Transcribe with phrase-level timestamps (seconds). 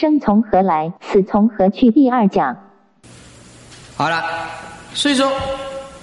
[0.00, 1.90] 生从何来，死从何去？
[1.90, 2.56] 第二讲。
[3.94, 4.24] 好了，
[4.94, 5.30] 所以说，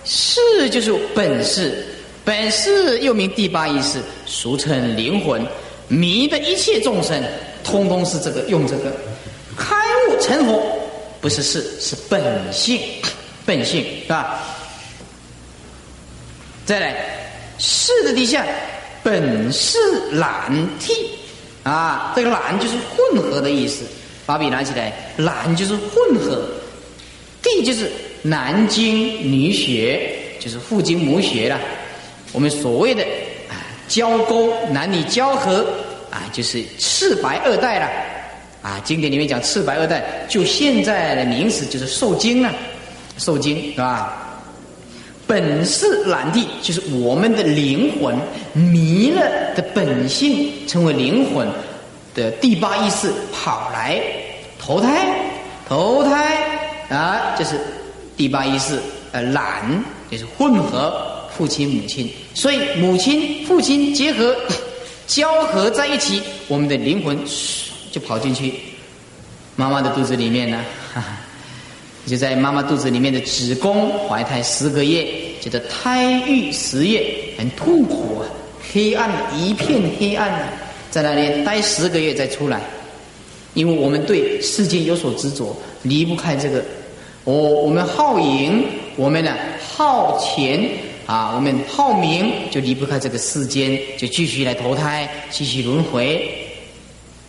[0.04, 1.83] 事就是本事，
[2.23, 5.43] 本事又名第八意识，俗称灵魂。
[5.87, 7.19] 迷的一切众生，
[7.63, 8.95] 通通是这个用这个
[9.57, 9.75] 开
[10.09, 10.61] 悟成佛，
[11.20, 12.79] 不是事，是本性，
[13.48, 14.38] 本性是吧？
[16.66, 16.95] 再来，
[17.57, 18.45] 事的底下，
[19.02, 19.79] 本是
[20.11, 20.93] 懒替
[21.68, 23.84] 啊，这个懒就是混合的意思，
[24.25, 26.41] 把笔拿起来，懒就是混合，
[27.41, 31.59] 地就是男精女血，就是父精母血了，
[32.31, 33.03] 我们所谓的
[33.49, 33.55] 啊。
[33.89, 35.66] 交沟，男女交合，
[36.11, 37.89] 啊，就是赤白二代了，
[38.61, 42.53] 啊，经典里面讲赤白二代，就现在的名词就是受精了，
[43.17, 44.27] 受精是吧？
[45.27, 48.17] 本是蓝地，就是我们的灵魂
[48.54, 49.22] 迷了
[49.53, 51.48] 的本性，成为灵魂
[52.16, 54.02] 的第八意识跑来
[54.58, 55.05] 投胎，
[55.67, 56.38] 投胎
[56.90, 57.59] 啊，就是
[58.16, 58.80] 第八意识，
[59.11, 61.14] 呃，懒就是混合。
[61.38, 64.36] 父亲、母亲，所以母亲、父亲结合、
[65.05, 67.16] 交合在一起，我们的灵魂
[67.92, 68.55] 就跑进去
[69.55, 70.66] 妈妈的肚子里面呢。
[72.08, 75.05] 就在妈妈肚子里面的子宫怀胎十个月，
[75.41, 77.05] 觉得胎育十月
[77.38, 78.25] 很痛苦啊，
[78.73, 80.53] 黑暗一片黑暗啊，
[80.89, 82.61] 在那里待十个月再出来，
[83.53, 86.64] 因为我们对世间有所执着，离不开这个。
[87.25, 89.36] 我我们好赢，我们呢
[89.75, 90.67] 好钱。
[91.08, 96.30] 啊，我们好名就离不开这个世间，就继续来投胎，继续轮回。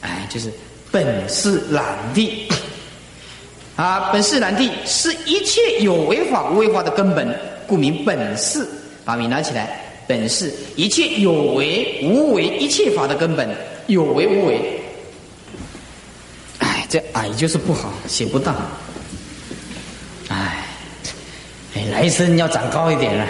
[0.01, 0.53] 哎，就是
[0.91, 2.48] 本是懒地
[3.79, 7.33] 啊，本是难地是一切有为法无为法的根本，
[7.65, 8.67] 故名本是。
[9.05, 13.49] 把名拿起来，本是一切有为无为一切法的根本，
[13.87, 14.83] 有为无为。
[16.59, 18.53] 哎，这矮就是不好，写不到。
[20.29, 20.67] 哎，
[21.77, 23.27] 哎，来生要长高一点了。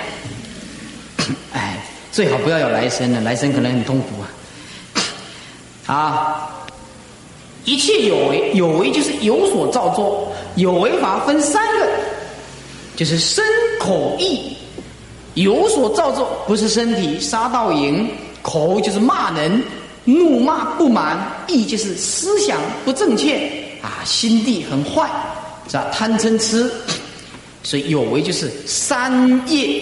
[1.52, 1.76] 哎，
[2.10, 4.06] 最好不要有来生了，来生可能很痛苦
[5.86, 5.94] 啊！
[5.94, 6.66] 啊，
[7.64, 10.27] 一切有为，有为就是有所造作，
[10.58, 11.88] 有为法分三个，
[12.96, 13.42] 就是身
[13.80, 14.56] 口意。
[15.34, 18.08] 有所造作不是身体杀盗淫，
[18.42, 19.62] 口就是骂人、
[20.04, 21.16] 怒骂不满，
[21.46, 23.36] 意就是思想不正确
[23.80, 25.08] 啊，心地很坏，
[25.68, 25.86] 是吧？
[25.92, 26.68] 贪嗔痴，
[27.62, 29.80] 所以有为就是三业。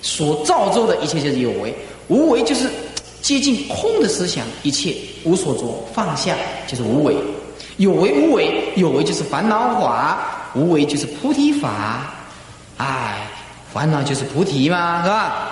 [0.00, 1.74] 所造作的一切就是有为，
[2.08, 2.68] 无为就是
[3.22, 6.36] 接近空的思想，一切无所着，放下
[6.66, 7.14] 就是无为。
[7.76, 10.18] 有为无为，有为就是烦恼法，
[10.54, 12.14] 无为就是菩提法。
[12.76, 13.26] 哎，
[13.72, 15.50] 烦恼就是菩提嘛，是吧？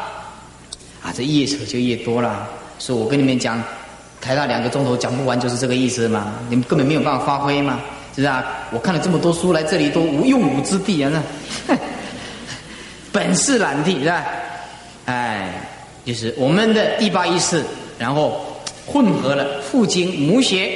[1.02, 2.48] 啊，这越扯就越多了。
[2.78, 3.62] 所以我跟你们讲，
[4.20, 6.32] 台大两个钟头讲不完，就是这个意思嘛。
[6.48, 7.80] 你们根本没有办法发挥嘛，
[8.14, 8.44] 是不是啊？
[8.70, 11.10] 我看了这么多书，来这里都无用武之地啊，
[11.66, 11.76] 那
[13.12, 14.24] 本是难题，是吧？
[15.06, 15.48] 哎，
[16.04, 17.62] 就是我们的第八意识，
[17.98, 18.40] 然后
[18.86, 20.72] 混合了父精母血，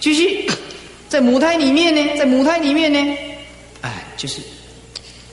[0.00, 0.46] 继续
[1.12, 2.98] 在母胎里面呢，在母胎里面呢，
[3.82, 4.40] 哎，就是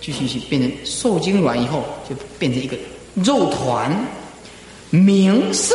[0.01, 2.75] 继续去变成受精卵以后，就变成一个
[3.13, 3.89] 肉团，
[4.89, 5.73] 明色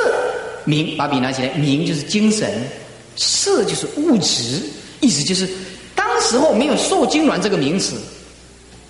[0.66, 2.68] 明，把笔拿起来，明就是精神，
[3.16, 4.60] 色就是物质，
[5.00, 5.48] 意思就是
[5.94, 7.96] 当时候没有受精卵这个名词，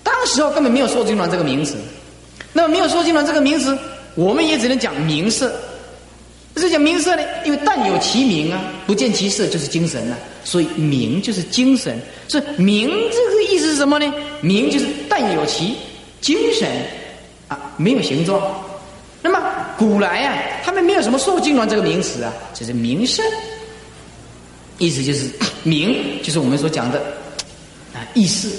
[0.03, 1.77] 当时候根本没有受精卵这个名词。
[2.51, 3.77] 那么没有受精卵这个名词，
[4.15, 5.57] 我们也只能讲名色。
[6.61, 10.17] 这讲名色呢，因为但有其名啊，不见其色就是精神啊。
[10.43, 11.99] 所以名就是精神。
[12.27, 14.13] 所以名这个意思是什么呢？
[14.41, 15.75] 名就是但有其
[16.21, 16.69] 精神
[17.47, 18.41] 啊，没有形状。
[19.21, 19.41] 那么
[19.77, 23.21] 古来啊，他们没有什么受精卵这个名词啊，就是名色。
[24.77, 25.29] 意思就是
[25.63, 26.99] 名就是我们所讲的
[27.93, 28.49] 啊意识，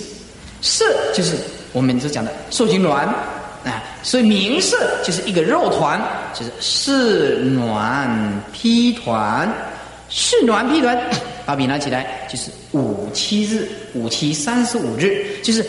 [0.61, 0.84] 色
[1.15, 1.37] 就是
[1.73, 3.09] 我们所讲的受精卵。
[3.66, 6.00] 啊，所以名色就是一个肉团，
[6.32, 8.09] 就是是卵
[8.53, 9.53] 披团，
[10.09, 10.97] 是卵披团，
[11.44, 15.66] 把笔拿起来，就是五七日，五七三十五日，就是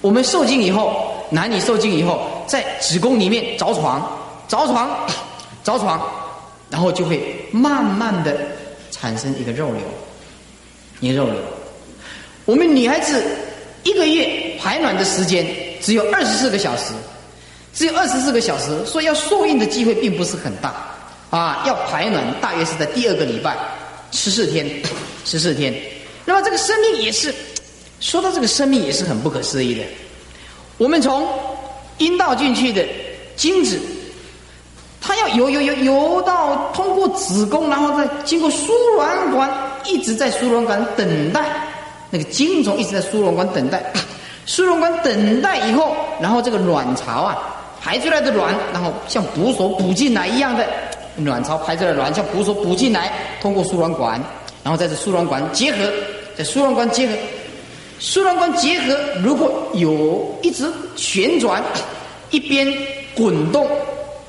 [0.00, 4.00] 我们受精以后，男女受精以后，在子宫里面着床，
[4.48, 5.06] 着床，
[5.62, 6.00] 着床，
[6.70, 8.38] 然后就会慢慢的
[8.90, 9.82] 产生一个肉瘤，
[11.00, 11.34] 一个肉瘤。
[12.46, 13.22] 我们女孩子
[13.82, 15.46] 一个月排卵的时间
[15.82, 16.94] 只有二十四个小时。
[17.74, 20.72] 只有二十四个小时，所以要受孕的机会并不是很大，
[21.30, 23.56] 啊，要排卵大约是在第二个礼拜，
[24.12, 24.64] 十四天，
[25.24, 25.74] 十四天。
[26.24, 27.34] 那么这个生命也是，
[27.98, 29.82] 说到这个生命也是很不可思议的。
[30.78, 31.28] 我们从
[31.98, 32.84] 阴道进去的
[33.36, 33.78] 精子，
[35.00, 39.50] 它要游游游游到通过子宫，然后再经过输卵管
[39.84, 41.44] 一直在输卵管等待，
[42.10, 43.92] 那个精虫一直在输卵管等待，
[44.46, 47.53] 输卵管等待以后，然后这个卵巢啊
[47.84, 50.66] 排出来的卵，然后像捕手补进来一样的，
[51.18, 54.18] 卵巢排出来的卵像捕手补进来，通过输卵管，
[54.62, 55.92] 然后在这输卵管结合，
[56.34, 57.12] 在输卵管结合，
[58.00, 60.64] 输卵管结合如果有一直
[60.96, 61.62] 旋转，
[62.30, 62.74] 一边
[63.14, 63.68] 滚动，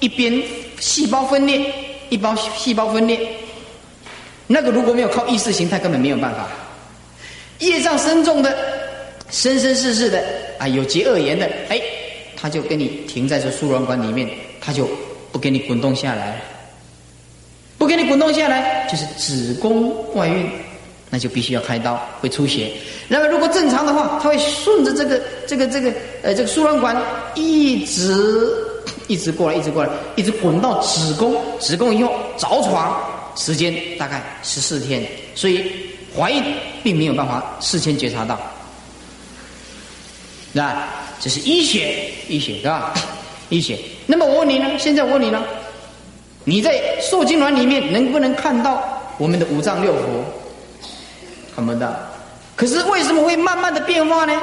[0.01, 0.43] 一边
[0.81, 1.73] 细胞分裂，
[2.09, 3.17] 一包细胞分裂。
[4.47, 6.45] 那个如果没有靠意识形态，根本没有办法。
[7.59, 8.53] 业障深重的、
[9.31, 10.21] 生生世世的
[10.59, 11.81] 啊，有结恶缘的，哎，
[12.35, 14.29] 他就跟你停在这输卵管里面，
[14.59, 14.89] 他就
[15.31, 16.41] 不给你滚动下来，
[17.77, 20.49] 不给你滚动下来，就是子宫外孕，
[21.09, 22.71] 那就必须要开刀，会出血。
[23.07, 25.93] 那么如果正常的话，它会顺着这个、这个、这个
[26.23, 26.95] 呃这个输卵管
[27.35, 28.51] 一直
[29.07, 33.01] 一直过来，一直过来，一直滚到子宫，子宫以后着床。
[33.37, 35.05] 时间大概十四天，
[35.35, 35.69] 所以
[36.15, 36.41] 怀孕
[36.81, 38.39] 并没有办法事先觉察到，
[40.53, 40.87] 是吧？
[41.19, 42.93] 这是医学，医学是吧？
[43.49, 43.77] 医学。
[44.05, 44.77] 那么我问你呢？
[44.77, 45.43] 现在我问你呢？
[46.43, 50.23] 你在受精卵里面能不能看到我们的五脏六腑？
[51.55, 51.95] 看不到。
[52.55, 54.33] 可是为什么会慢慢的变化呢？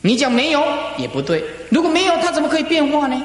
[0.00, 0.62] 你讲没有
[0.96, 1.44] 也不对。
[1.68, 3.22] 如果没有，它怎么可以变化呢？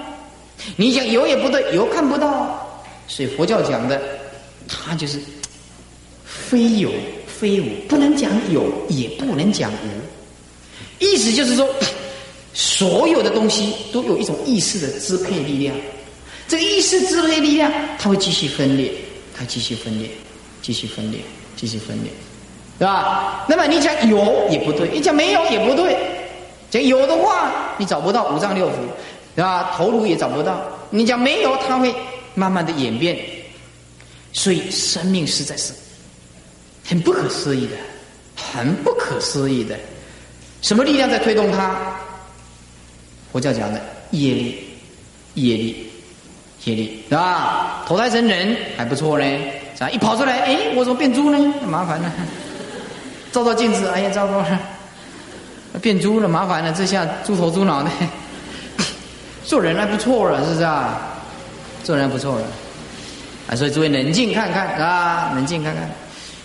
[0.76, 2.60] 你讲有也不对，有看不到。
[3.08, 4.02] 所以佛教讲的，
[4.68, 5.20] 它就是
[6.26, 6.92] 非有
[7.28, 10.23] 非无，不能讲有，也不能讲无。
[11.04, 11.68] 意思就是说，
[12.54, 15.76] 所有的东西都有一种意识的支配力量。
[16.48, 18.92] 这个意识支配力量，它会继续分裂，
[19.38, 20.10] 它继续分裂，
[20.62, 21.20] 继续分裂，
[21.56, 22.12] 继续分裂，
[22.80, 23.46] 对吧？
[23.48, 25.98] 那么你讲有也不对，你讲没有也不对。
[26.70, 28.74] 讲有的话，你找不到五脏六腑，
[29.36, 29.74] 对吧？
[29.78, 30.62] 头颅也找不到。
[30.90, 31.94] 你讲没有，它会。
[32.36, 33.16] 慢慢的演变，
[34.32, 35.72] 所以生命实在是
[36.84, 37.78] 很不可思议的，
[38.36, 39.78] 很不可思议的。
[40.64, 41.76] 什么力量在推动它？
[43.32, 43.82] 佛教讲的
[44.12, 44.66] 业力，
[45.34, 45.92] 业力，
[46.64, 47.84] 业力，是吧？
[47.86, 49.90] 投胎成人还不错嘞，咋？
[49.90, 51.54] 一跑出来，哎，我怎么变猪呢？
[51.68, 52.10] 麻烦了，
[53.32, 54.60] 照照镜子，哎呀，糟糕了，
[55.82, 57.90] 变猪了，麻烦了，这下猪头猪脑的，
[59.44, 60.98] 做人还不错了，是不是啊？
[61.84, 62.46] 做人还不错了，
[63.50, 65.90] 啊，所以诸位冷静看看啊，冷静看看，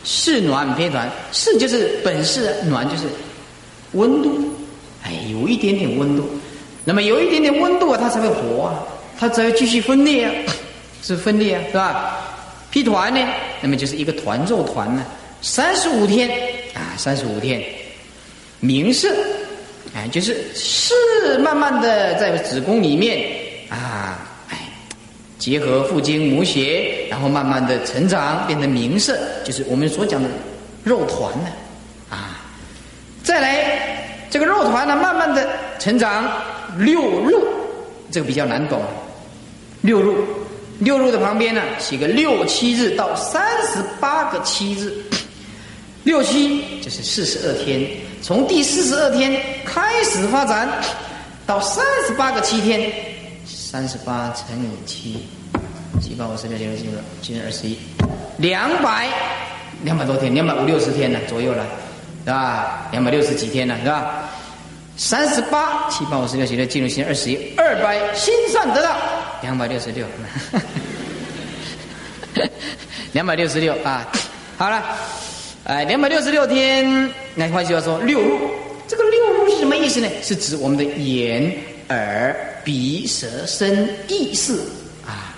[0.02, 3.04] 是暖偏暖，是就是本是暖就是
[3.92, 4.38] 温度，
[5.02, 6.28] 哎，有一点点温度，
[6.84, 8.82] 那么有一点点温度啊，它才会活啊，
[9.18, 10.32] 它才会继续分裂啊，
[11.02, 12.16] 是分裂啊，是吧？
[12.70, 13.20] 劈团呢，
[13.60, 15.04] 那么就是一个团肉团呢，
[15.40, 16.28] 三十五天
[16.74, 17.62] 啊，三十五天，
[18.60, 19.08] 明色，
[19.94, 23.18] 哎，就是是慢慢的在子宫里面
[23.68, 24.24] 啊。
[24.50, 24.58] 哎
[25.38, 30.28] 结合父精母血，然后慢慢的成长，变成明色，就是我们所讲的
[30.82, 31.48] 肉团呢，
[32.10, 32.40] 啊，
[33.22, 33.77] 再来
[34.30, 35.48] 这个肉团呢，慢慢的
[35.78, 36.24] 成长
[36.78, 37.42] 六入，
[38.10, 38.82] 这个比较难懂，
[39.80, 40.24] 六入，
[40.78, 44.92] 六入的旁边呢写个六七日到三十八个七日，
[46.04, 47.88] 六七就是四十二天，
[48.22, 50.68] 从第四十二天开始发展
[51.46, 52.90] 到三十八个七天。
[53.50, 55.26] 三十八乘以七，
[56.00, 57.76] 七八五十六七六七六七十二十一，
[58.38, 59.08] 两百
[59.84, 61.66] 两百多天，两百五六十天了左右了，
[62.28, 62.86] 是吧？
[62.92, 64.28] 两百六十几天了，是吧？
[64.98, 68.94] 三十八七八五十六七六进入新二十一，二百心算得到
[69.40, 70.04] 两百六十六，
[73.12, 74.06] 两百六十六啊！
[74.58, 74.84] 好了，
[75.64, 78.38] 哎，两百六十六天，那换句话说，六入，
[78.86, 80.06] 这个六入是什么意思呢？
[80.22, 81.50] 是指我们的眼
[81.88, 82.36] 耳。
[82.64, 84.52] 鼻舌身意识
[85.06, 85.32] 啊，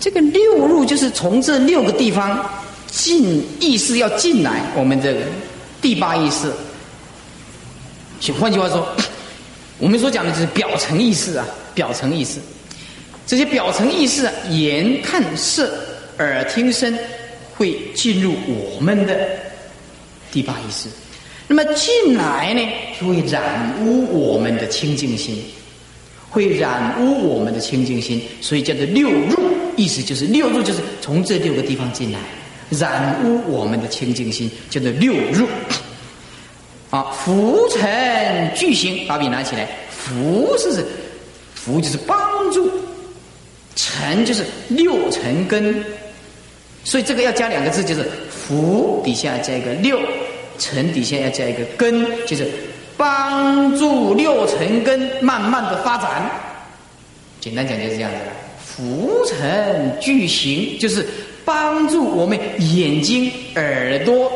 [0.00, 2.44] 这个六入就是从这六个地方
[2.96, 5.20] 进意识要进来，我们这个
[5.82, 6.50] 第八意识。
[8.40, 8.88] 换句话说，
[9.78, 12.38] 我们所讲的就是表层意识啊，表层意识。
[13.26, 15.78] 这些表层意识，眼看色，
[16.18, 16.98] 耳听声，
[17.54, 19.28] 会进入我们的
[20.32, 20.88] 第八意识。
[21.46, 22.66] 那么进来呢，
[22.98, 25.44] 就会染污我们的清净心，
[26.30, 29.36] 会染污我们的清净心，所以叫做六入，
[29.76, 32.18] 意思就是六入就是从这六个地方进来，
[32.70, 35.46] 染污我们的清净心，叫做六入。
[36.90, 40.84] 啊，浮尘巨行，把笔拿起来，浮是
[41.54, 42.16] 浮就是帮
[42.52, 42.70] 助，
[43.74, 45.84] 尘就是六尘根，
[46.84, 50.00] 所以这个要加两个字，就是浮底下加一个六。
[50.58, 52.50] 尘底下要加一个根，就是
[52.96, 56.30] 帮助六尘根慢慢的发展。
[57.40, 58.16] 简单讲就是这样子。
[58.64, 61.06] 浮尘巨行，就是
[61.46, 62.38] 帮助我们
[62.74, 64.30] 眼睛、耳朵、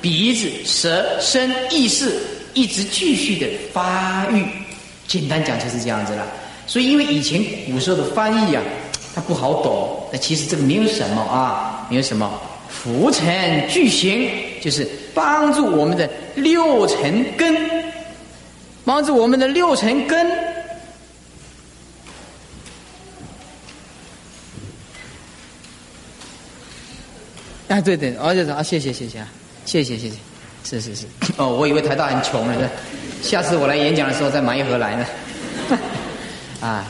[0.00, 2.16] 鼻子、舌、身、意识
[2.54, 4.42] 一直继续的发育。
[5.08, 6.24] 简单讲就是这样子了。
[6.66, 8.62] 所以，因为以前古时候的翻译啊，
[9.14, 10.06] 它不好懂。
[10.12, 12.32] 那其实这个没有什么啊，没有什么。
[12.68, 14.30] 浮尘具行，
[14.62, 17.54] 就是帮助我们的六尘根，
[18.84, 20.26] 帮助我们的六尘根。
[27.72, 29.26] 啊，对对，而且啊，谢谢谢谢啊，
[29.64, 30.14] 谢谢谢谢，
[30.62, 31.06] 是是是。
[31.38, 32.68] 哦，我以为台大很穷呢，
[33.22, 35.06] 下次我来演讲的时候再买一盒来呢。
[36.60, 36.84] 啊，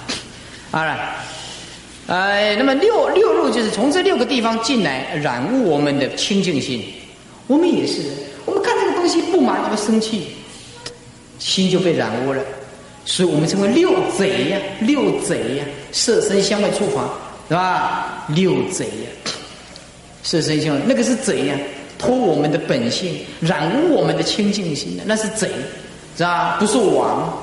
[0.73, 0.99] 好了，
[2.09, 6.85] 哎，那么六六路就是从这六个地方进来染污我们的清净心，
[7.47, 8.03] 我们也是，
[8.45, 10.33] 我们看这个东西不满就生气，
[11.39, 12.43] 心就被染污了，
[13.05, 17.09] 所以我们称为六贼呀，六贼呀，色身香味触法
[17.49, 18.27] 是吧？
[18.31, 19.09] 六贼呀，
[20.23, 21.57] 色身香味那个是贼呀，
[21.99, 25.51] 偷我们的本性，染污我们的清净心的那是贼，
[26.17, 26.57] 是吧？
[26.59, 27.43] 不是王。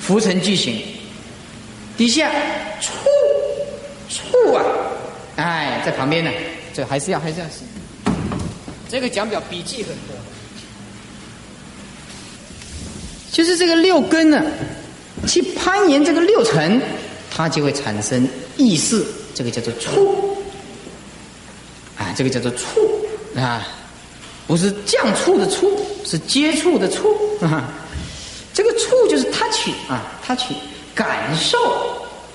[0.00, 0.82] 浮尘俱行，
[1.96, 2.30] 底下
[2.80, 2.92] 触
[4.08, 4.62] 触啊，
[5.36, 6.30] 哎，在旁边呢，
[6.74, 7.64] 这还是要还是要写。
[8.88, 10.16] 这个讲表笔记很多，
[13.32, 14.42] 就是这个六根呢，
[15.26, 16.80] 去攀岩这个六尘，
[17.30, 19.02] 它就会产生意识，
[19.34, 20.36] 这个叫做触，
[21.98, 22.80] 啊，这个叫做触
[23.34, 23.66] 啊，
[24.46, 27.74] 不是降触的触，是接触的触啊。
[28.52, 30.52] 这个触就是 touch 啊，touch
[30.94, 31.58] 感受，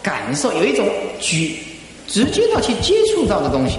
[0.04, 0.86] 感受有一种
[1.22, 1.58] 举
[2.08, 3.78] 直接到去接触到的东西，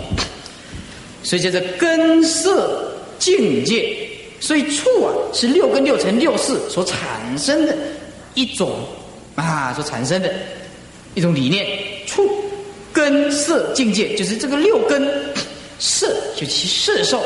[1.22, 3.96] 所以叫做根色境界。
[4.40, 7.76] 所以触啊是六根六尘六识所产生的
[8.32, 8.72] 一种
[9.34, 10.32] 啊所产生的
[11.14, 11.66] 一种理念。
[12.06, 12.26] 触
[12.92, 15.08] 根色境界就是这个六根
[15.78, 17.22] 色就去色受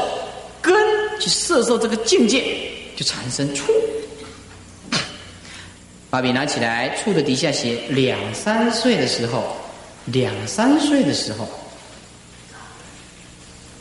[0.60, 0.74] 根
[1.18, 2.44] 去色受这个境界，
[2.96, 3.72] 就产生触。
[6.10, 9.56] 把笔拿起来，触的底下写两三岁的时候，
[10.06, 11.48] 两三岁的时候，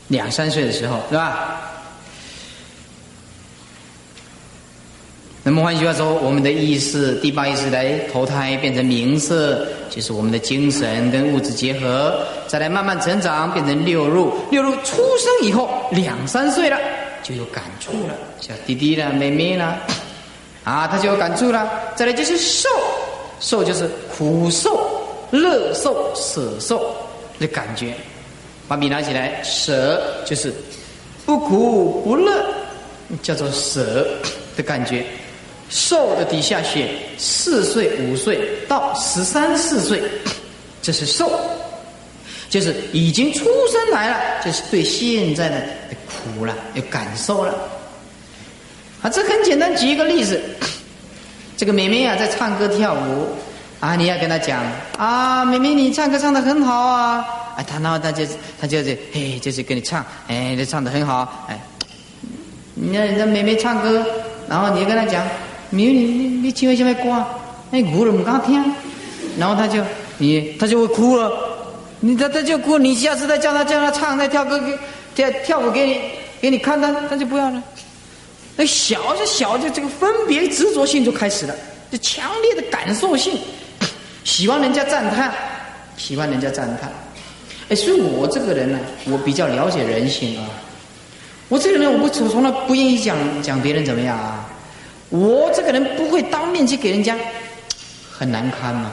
[0.07, 1.72] 两三岁的时候，是吧？
[5.45, 16.79] 那么换句话说，我们的意识第八意识来投胎变成名色，就是我们的精神跟物质结合，再来慢慢成长变成六入，六入出生以后两三岁了
[17.21, 19.77] 就有感触了，小弟弟啦、妹妹啦。
[20.63, 21.69] 啊，他就有感触了。
[21.93, 22.69] 再来就是受，
[23.41, 23.85] 受就是
[24.15, 24.89] 苦受、
[25.29, 26.95] 乐受、舍受
[27.37, 27.93] 的感觉。
[28.65, 30.53] 把笔拿起来，舍就是
[31.25, 32.45] 不苦不乐，
[33.21, 34.07] 叫做舍
[34.55, 35.03] 的感觉。
[35.69, 40.01] 受的底下写四岁、五岁到十三四岁，
[40.81, 41.31] 这是受，
[42.49, 45.61] 就是已经出生来了，就是对现在的
[46.05, 47.53] 苦了有感受了。
[49.01, 50.39] 啊，这很简单，举一个例子，
[51.57, 53.27] 这个妹妹啊，在唱歌跳舞，
[53.81, 54.63] 啊，你要跟她讲，
[54.97, 57.25] 啊，妹妹你唱歌唱的很好啊，
[57.57, 58.23] 啊，她然后她就
[58.61, 61.59] 她就是嘿，就是跟你唱，哎，你唱的很好，哎，
[62.75, 64.05] 你看人家妹妹唱歌，
[64.47, 65.27] 然后你就跟她讲，
[65.75, 67.25] 你你你千万千万歌，
[67.71, 68.63] 那哭了不敢听，
[69.39, 69.83] 然后他就
[70.19, 71.31] 你他就会哭了，
[71.99, 74.77] 你他他就哭，你下次再叫他叫他唱再跳歌给
[75.15, 75.99] 跳跳舞给你
[76.39, 77.63] 给你看，他他就不要了。
[78.55, 81.55] 那小就小就这个分别执着性就开始了，
[81.91, 83.35] 就强烈的感受性，
[84.23, 85.33] 喜欢人家赞叹，
[85.97, 86.91] 喜欢人家赞叹。
[87.69, 90.45] 哎，所以我这个人呢，我比较了解人性啊。
[91.49, 94.47] 我这个人，我不从从来不愿意讲讲别人怎么样啊。
[95.13, 97.15] 我这个人不会当面去给人家
[98.11, 98.91] 很难堪嘛。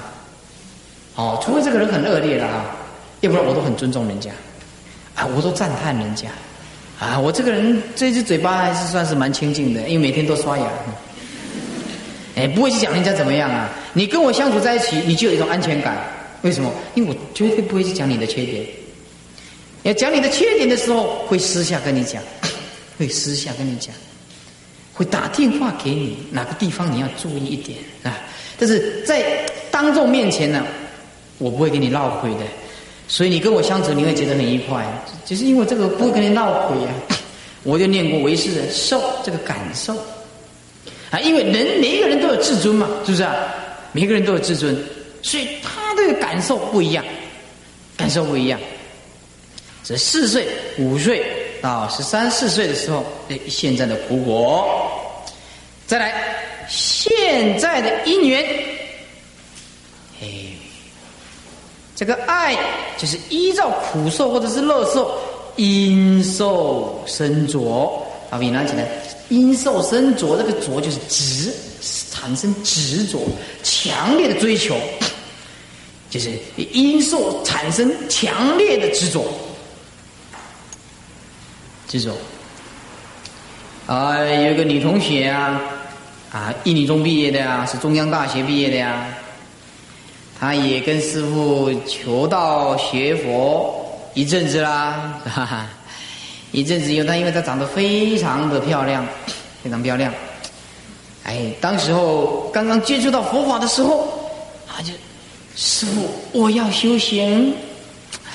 [1.15, 2.77] 哦，除非这个人很恶劣了啊，
[3.21, 4.31] 要不然我都很尊重人家，
[5.15, 6.29] 啊，我都赞叹人家。
[6.99, 10.67] 啊，我这个人这只嘴巴还是算是蛮清净的，因为每天都刷牙。
[12.37, 13.71] 哎，不会去讲人家怎么样啊？
[13.95, 15.97] 你跟我相处在一起，你就有一种安全感。
[16.43, 16.71] 为什么？
[16.95, 18.67] 因为我绝对不会去讲你的缺点。
[19.85, 22.23] 要讲你的缺点的时候，会私下跟你讲，
[22.99, 23.95] 会私下跟你讲，
[25.01, 28.21] 会打电话给你，哪个地方你要注意一点啊？
[28.59, 30.63] 但是在当众面前呢，
[31.39, 32.41] 我不会跟你闹鬼的。
[33.09, 34.87] 所以你跟我相处，你会觉得很愉快，
[35.25, 36.93] 就是因为这个不会跟你闹鬼啊。
[37.65, 39.97] 我就念过为师的受这个感受
[41.11, 43.35] 啊，因为人每一个人都有自尊嘛，是不是啊？
[43.93, 44.77] 每个人都有自尊，
[45.23, 47.03] 所以他的感受不一样，
[47.97, 48.61] 感受不一样。
[49.83, 51.25] 这四岁、五岁
[51.63, 53.05] 到十三四岁的时候，
[53.49, 54.67] 现在的苦果，
[55.87, 56.13] 再来
[56.69, 58.45] 现在的因缘，
[60.23, 60.27] 哎。
[61.97, 62.57] 这个爱
[62.97, 65.15] 就是依照苦受或者是乐受，
[65.57, 67.93] 因受生着。
[68.31, 68.89] 啊，比拿起来，
[69.29, 71.53] 因受生着，这个着就是执，
[72.11, 73.19] 产生执着，
[73.63, 74.77] 强烈的追求，
[76.09, 79.23] 就是因受产生强烈的执着，
[81.91, 82.17] 这种。
[83.87, 85.61] 啊，有一个女同学啊，
[86.31, 89.05] 啊，一女中毕业的呀，是中央大学毕业的呀，
[90.39, 95.67] 她也跟师傅求道学佛一阵子啦， 哈哈。
[96.53, 99.05] 一阵子以后，她因为她长得非常的漂亮，
[99.63, 100.13] 非常漂亮。
[101.25, 104.09] 哎，当时候刚刚接触到佛法的时候，
[104.67, 104.93] 他就
[105.57, 107.55] 师傅，我要修行。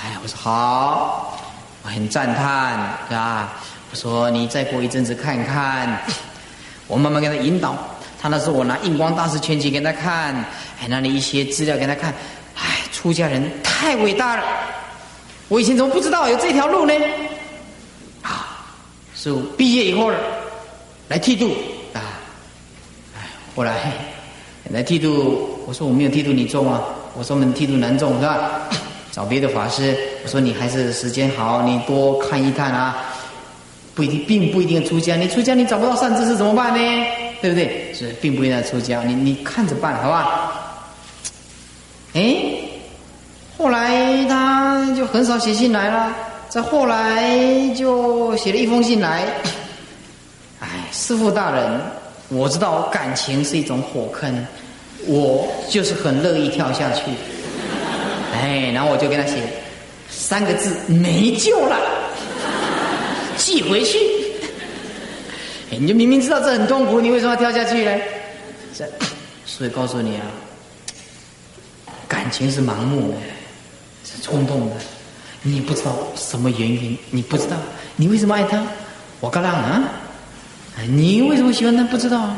[0.01, 1.34] 哎，我说好，
[1.85, 3.53] 我很赞叹，是吧？
[3.91, 6.01] 我说你再过一阵子看看，
[6.87, 7.77] 我慢慢给他引导。
[8.19, 10.33] 他那时候我拿印光大师全集给他看，
[10.75, 12.11] 还拿了一些资料给他看。
[12.55, 14.43] 哎，出家人太伟大了，
[15.47, 16.93] 我以前怎么不知道有这条路呢？
[19.21, 20.11] 就毕业以后
[21.07, 21.55] 来剃度
[21.93, 22.01] 啊，
[23.15, 23.21] 哎，
[23.55, 23.91] 后来
[24.69, 26.81] 来剃度，我说我没有剃度你重啊，
[27.15, 28.69] 我说我们剃度难重是吧？
[29.15, 29.95] 找别的法师，
[30.25, 32.97] 我说你还是时间好，你多看一看啊，
[33.93, 37.05] 不一定，并不一定出家，你出家你找不到善知识怎么办呢？
[37.41, 37.93] 对不对？
[37.93, 40.51] 是并不一定要出家，你你看着办好吧？
[42.13, 42.35] 哎，
[43.57, 46.13] 后来他就很少写信来了。
[46.49, 49.23] 再后来就写了一封信来，
[50.59, 51.79] 哎，师傅大人，
[52.27, 54.45] 我知道感情是一种火坑，
[55.07, 57.03] 我就是很乐意跳下去，
[58.45, 59.41] 哎，然后我就跟他写
[60.07, 61.75] 三个字：没救了，
[63.37, 63.97] 寄回去。
[65.71, 67.91] 你就明明知道这很痛苦，你为什么要跳下去呢？
[68.77, 68.87] 这，
[69.47, 70.21] 所以告诉你啊，
[72.07, 73.17] 感情是盲目的，
[74.05, 74.75] 是冲动的。
[75.41, 77.57] 你不知道什么原因，你不知道
[77.95, 78.63] 你为什么爱他，
[79.19, 79.83] 我告诉啊，
[80.87, 82.37] 你为什么喜欢他不知道啊？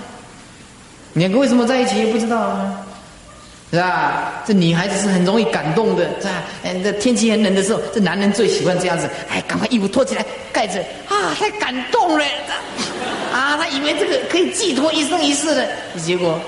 [1.15, 2.86] 两个为什么在一起也不知道啊？
[3.71, 4.41] 是吧？
[4.45, 6.43] 这女孩子是很容易感动的，是吧？
[6.63, 12.25] 哎，这天气很冷的时候，这男人最喜欢这样子，哎，赶快衣服脱起来盖着，啊，太感动了，
[13.33, 15.67] 啊，他以为这个可以寄托一生一世的，
[16.01, 16.39] 结果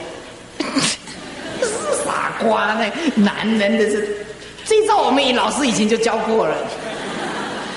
[2.05, 4.25] 傻瓜，那男人的是。
[4.65, 6.55] 这一招我们老师以前就教过了，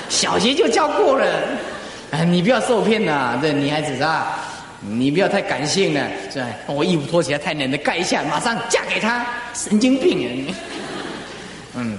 [0.09, 1.25] 小学就教过了。
[2.11, 4.39] 哎，你不要受骗呐，这女孩子是吧？
[4.89, 6.47] 你不要太感性了，是吧？
[6.67, 10.55] 我衣服脱起来太冷了，盖一下，马上嫁给他，神经病啊你！
[11.75, 11.97] 嗯，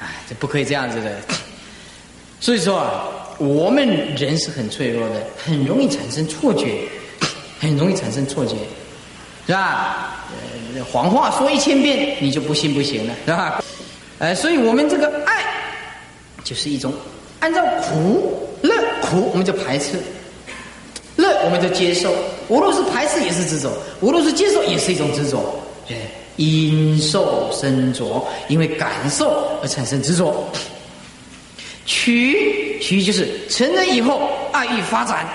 [0.00, 1.18] 哎，这不可以这样子的。
[2.40, 3.04] 所以说啊，
[3.38, 3.86] 我们
[4.16, 6.88] 人是很脆弱的，很容易产生错觉，
[7.60, 8.56] 很容易产生错觉，
[9.46, 10.24] 是吧？
[10.74, 13.62] 呃谎话说一千遍，你就不信不行了，是吧？
[14.18, 15.44] 哎，所以我们这个爱，
[16.42, 16.92] 就是一种
[17.40, 19.98] 按照苦乐苦，我们就排斥；
[21.22, 22.12] 乐我们就接受。
[22.48, 25.58] 无论是排斥也是执着，无论是接受也是一种执着。
[25.88, 25.96] 对，
[26.36, 30.46] 因受生着，因为感受而产生执着。
[31.86, 35.28] 取取就是成人以后爱欲发展，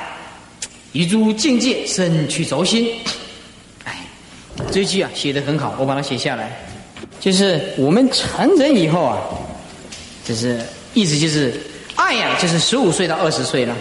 [0.92, 2.90] 以诸境界生去轴心。
[3.84, 4.06] 哎
[4.72, 6.58] 这句啊写的很好，我把它写下来。
[7.20, 9.18] 就是我们成人以后啊，
[10.24, 10.60] 就是
[10.94, 11.54] 意思就是
[11.96, 13.74] 爱呀，就是十五岁到二十岁了；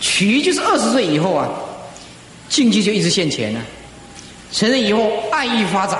[0.00, 1.48] 取就是二十岁以后啊，
[2.48, 3.60] 境界就一直现前了。
[4.52, 5.98] 成人以后爱欲发展，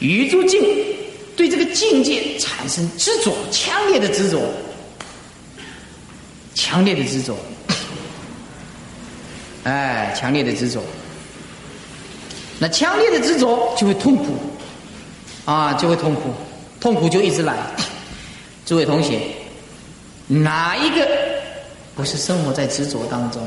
[0.00, 0.60] 与诸境
[1.36, 4.40] 对这个境界产生执着，强烈的执着，
[6.54, 7.36] 强烈的执着，
[9.64, 10.82] 哎，强烈的执着。
[12.58, 14.34] 那强烈的执着就会痛苦，
[15.44, 16.32] 啊，就会痛苦，
[16.80, 17.54] 痛苦就一直来。
[18.64, 19.20] 诸位同学，
[20.26, 21.06] 哪一个
[21.96, 23.42] 不是生活在执着当中？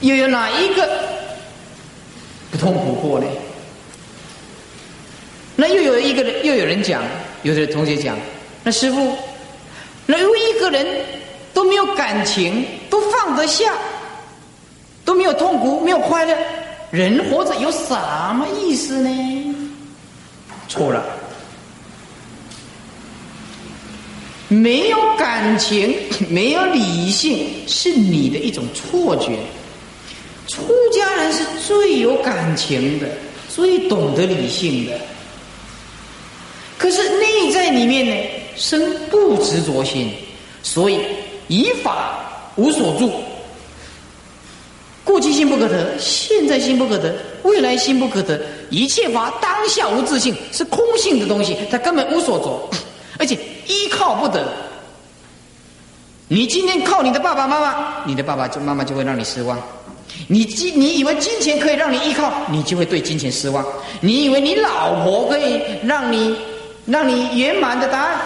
[0.00, 0.88] 又有哪一个
[2.52, 3.26] 不痛苦过呢？
[5.56, 7.02] 那又有一个人，又有人讲，
[7.42, 8.16] 有的同学讲，
[8.62, 9.16] 那师傅，
[10.06, 10.86] 那如果一个人
[11.52, 13.72] 都没有感情，都放得下，
[15.04, 16.36] 都没有痛苦，没有快乐。
[16.92, 17.90] 人活着有什
[18.34, 19.54] 么意思呢？
[20.68, 21.02] 错了，
[24.48, 25.94] 没有感情，
[26.28, 29.38] 没有理性，是你的一种错觉。
[30.46, 30.62] 出
[30.96, 33.06] 家人是最有感情的，
[33.54, 34.92] 最懂得理性的。
[36.78, 38.80] 可是内在里面呢，生
[39.10, 40.10] 不执着心，
[40.62, 41.00] 所以
[41.48, 42.18] 以法
[42.56, 43.12] 无所住。
[45.04, 52.78] 过去心不可得，现在心不可得，未来心不可得，一切法当下无自性，是空性的东西，它根本无所着，
[53.18, 53.36] 而且
[53.68, 54.44] 依靠不得。
[56.26, 59.58] 你今天靠你的爸爸妈妈，你的爸爸就妈妈就会让你失望。
[60.26, 63.64] 你金你以为金钱可以让你依靠，你就会对金钱失望。
[64.00, 66.36] 你以为你老婆可以让你
[66.86, 68.18] 让你圆满的答案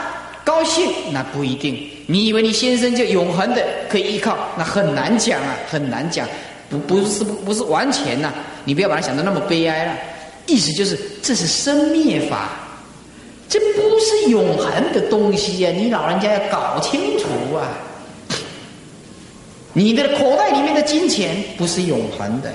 [0.44, 1.88] 高兴，那不一定。
[2.06, 6.26] 你以为你先生就永恒的可以依靠，那很难讲啊，很难讲。
[6.68, 8.32] 不不是不不是完全呐，
[8.64, 9.94] 你不要把它想的那么悲哀了。
[10.46, 12.48] 意思就是这是生灭法，
[13.52, 17.68] 这不是永恒的东西呀，你老人家要搞清楚啊。
[19.74, 22.50] 你的口袋里面的金钱不是永恒的，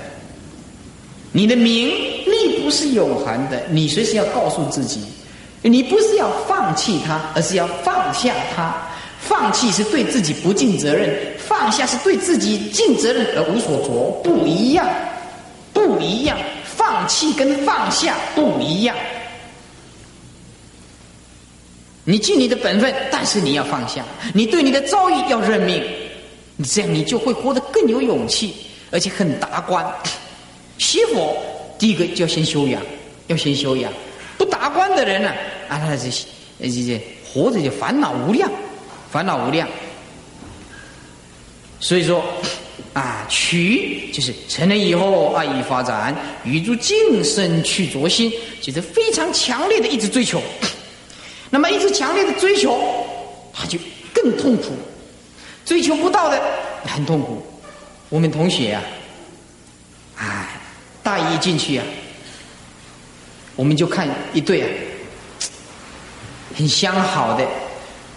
[1.31, 5.01] 你的名利不是永恒的，你随时要告诉自己，
[5.62, 8.75] 你不是要放弃它，而是要放下它。
[9.19, 14.88] 放弃是对自己不尽责任，放下是对自己尽责任而无所着，不一样，
[15.73, 16.36] 不一样。
[16.65, 18.95] 放弃跟放下不一样。
[22.09, 24.01] 你尽你的本分，但是你要放下，
[24.33, 25.83] 你对你的遭遇要认命。
[26.55, 28.53] 你这样，你就会活得更有勇气，
[28.91, 29.85] 而且很达观。
[30.77, 31.37] 学佛
[31.77, 32.81] 第一个就要先修养，
[33.27, 33.91] 要先修养。
[34.37, 35.29] 不达观的人呢，
[35.67, 36.09] 啊，他这
[36.61, 38.49] 这这活着就烦恼无量，
[39.11, 39.67] 烦恼无量。
[41.81, 42.23] 所以说，
[42.93, 46.15] 啊，取就是成人以后爱意发展，
[46.45, 50.41] 与诸净身去着心，就是非常强烈的一直追求。
[51.49, 52.77] 那么一直强烈的追求，
[53.53, 53.77] 他就
[54.13, 54.73] 更痛苦。
[55.65, 56.41] 追求不到的
[56.86, 57.45] 很痛苦。
[58.10, 58.81] 我们同学啊，
[60.17, 60.47] 哎，
[61.03, 61.86] 大一进去啊，
[63.55, 64.67] 我们就看一对啊，
[66.57, 67.45] 很相好的，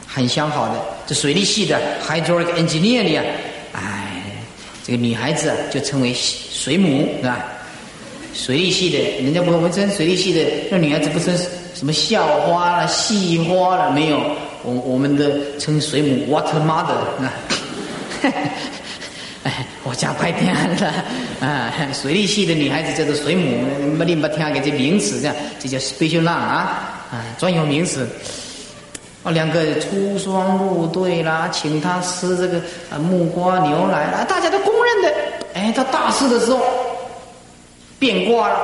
[0.07, 3.27] 很相好的，这水利系的 hydraulic engineer 啊，
[3.73, 4.23] 哎，
[4.85, 7.45] 这个女孩子啊就称为水母是吧？
[8.33, 10.40] 水利系的，人家我们称水利系的，
[10.71, 11.37] 那女孩子不称
[11.81, 14.21] 什么校花了、系花了没有？
[14.62, 17.33] 我我们的称水母 water mother 啊，
[19.45, 20.93] 哎，我家快天了
[21.40, 21.73] 啊！
[21.95, 23.57] 水利系的女孩子叫做水母，
[23.97, 28.07] 没你没听给这名词，这样这叫 special 浪啊啊，专有名词。
[29.23, 32.59] 哦，两个出双入对啦，请他吃这个
[32.90, 35.14] 啊木瓜牛奶啊，大家都公认的。
[35.55, 36.61] 哎，到大事的时候
[37.99, 38.59] 变卦了，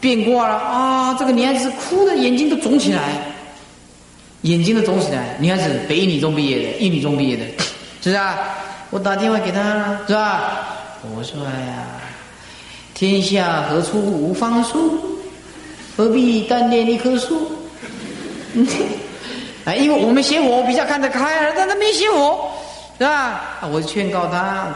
[0.00, 1.14] 变卦了啊！
[1.18, 3.00] 这个女孩子哭的眼睛都肿起来。
[4.42, 7.50] 眼睛都肿起来，女孩子北一女中毕业的，一女中毕业的，是
[8.04, 8.38] 不是啊？
[8.88, 10.66] 我打电话给她了，是吧？
[11.14, 11.86] 我说呀，
[12.94, 14.98] 天下何处无芳树？
[15.94, 17.52] 何必单恋一棵树？
[19.66, 22.50] 啊， 因为我们学我比较看得开，但他没学我，
[22.96, 23.10] 是吧？
[23.60, 24.68] 啊，我劝告他，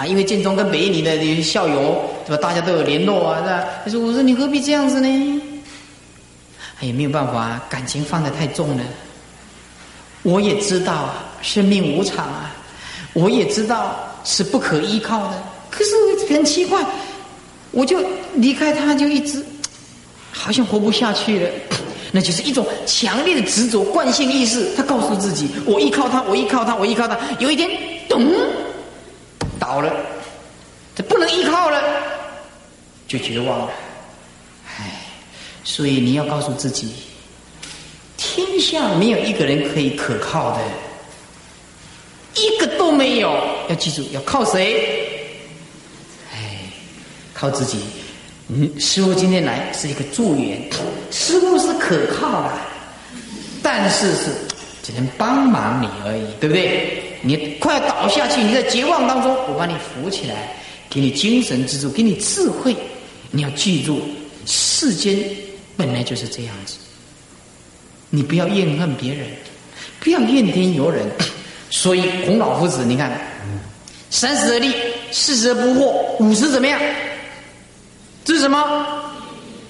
[0.00, 2.40] 啊，因为建中跟北一女的校友，对吧？
[2.40, 3.64] 大家都有联络啊，是吧？
[3.84, 5.42] 他说：“我说你何必这样子呢？”
[6.80, 8.84] 也没有办法，感情放得太重了。
[10.22, 12.50] 我也知道啊，生命无常啊，
[13.12, 15.32] 我也知道是不可依靠的。
[15.68, 16.82] 可是很奇怪，
[17.70, 17.98] 我就
[18.36, 19.44] 离开他，就一直
[20.32, 21.50] 好像活不下去了。
[22.10, 27.18] 那就是一种强烈的执着惯性意识，他告诉自己：我依靠他，我依靠他，我依靠他。
[27.38, 27.70] 有一天，
[28.08, 28.26] 咚，
[29.70, 29.92] 倒了，
[30.96, 31.80] 他不能依靠了，
[33.06, 33.70] 就绝望了。
[34.80, 34.90] 哎
[35.62, 36.92] 所以你要告诉自己，
[38.16, 40.60] 天下没有一个人可以可靠的，
[42.34, 43.30] 一个都没有。
[43.68, 45.38] 要记住，要靠谁？
[46.32, 46.58] 哎，
[47.32, 47.78] 靠自己。
[48.48, 50.68] 嗯，师傅今天来是一个助缘，
[51.12, 52.52] 师傅是可靠的，
[53.62, 54.32] 但是是
[54.82, 56.99] 只能帮忙你而已，对不对？
[57.22, 60.54] 你快要倒下去，你在绝望当中，我把你扶起来，
[60.88, 62.76] 给你精神支柱，给你智慧。
[63.30, 64.00] 你要记住，
[64.46, 65.18] 世间。
[65.76, 66.74] 本来就是这样子，
[68.10, 69.26] 你不要怨恨别人，
[69.98, 71.06] 不要怨天尤人。
[71.70, 73.18] 所以孔老夫子，你看，
[74.10, 74.74] 三十而立，
[75.10, 76.78] 四十而不惑，五十怎么样？
[78.24, 78.86] 这是什么？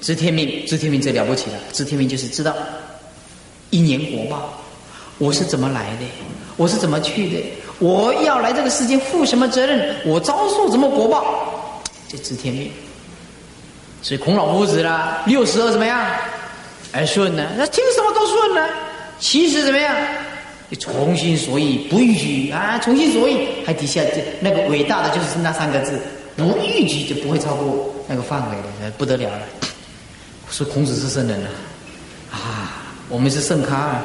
[0.00, 1.58] 知天命，知天命这了不起了。
[1.72, 2.56] 知天命就是知道
[3.68, 4.60] 因缘果报，
[5.18, 6.06] 我是怎么来的，
[6.60, 7.42] 我是怎么去的，
[7.78, 12.70] 我要来这个世间负什么责任，我遭受什么果报，这知天命。
[14.02, 15.98] 所以孔老夫子啦，六十二怎么样？
[16.92, 17.46] 而顺呢？
[17.56, 18.68] 那听什么都顺呢？
[19.18, 19.96] 七十怎么样？
[20.68, 22.78] 你从心所欲不逾矩啊！
[22.84, 25.98] 从心所欲，还底下这那个伟大的就是那三个字：
[26.36, 29.40] 不逾矩，就不会超过那个范围的，不得了了。
[30.50, 31.48] 说孔子是圣人了
[32.30, 32.84] 啊！
[33.08, 34.04] 我们是圣咖，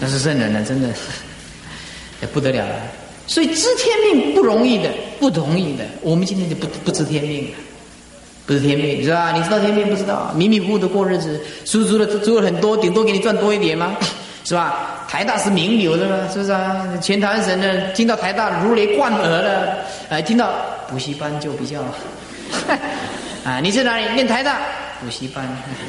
[0.00, 0.88] 那是圣人了，真的
[2.22, 2.74] 也不得了了。
[3.26, 4.88] 所以知天命不容易的，
[5.20, 5.84] 不容易的。
[6.00, 7.50] 我们今天就不不知天命了。
[8.46, 9.30] 不知天命是吧？
[9.30, 10.32] 你知道天命不知道？
[10.34, 13.96] 迷迷糊糊的过日子，输出了输了很多，顶多给你赚多一点吗？
[14.42, 15.04] 是吧？
[15.08, 16.84] 台大是名流的嘛，是不是啊？
[17.00, 20.52] 全台湾省的听到台大如雷贯耳的，哎，听到
[20.88, 21.80] 补习班就比较，
[23.44, 24.58] 啊，你在哪里念台大
[25.00, 25.46] 补习班？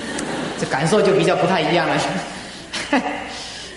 [0.59, 1.97] 这感受就比较不太一样了。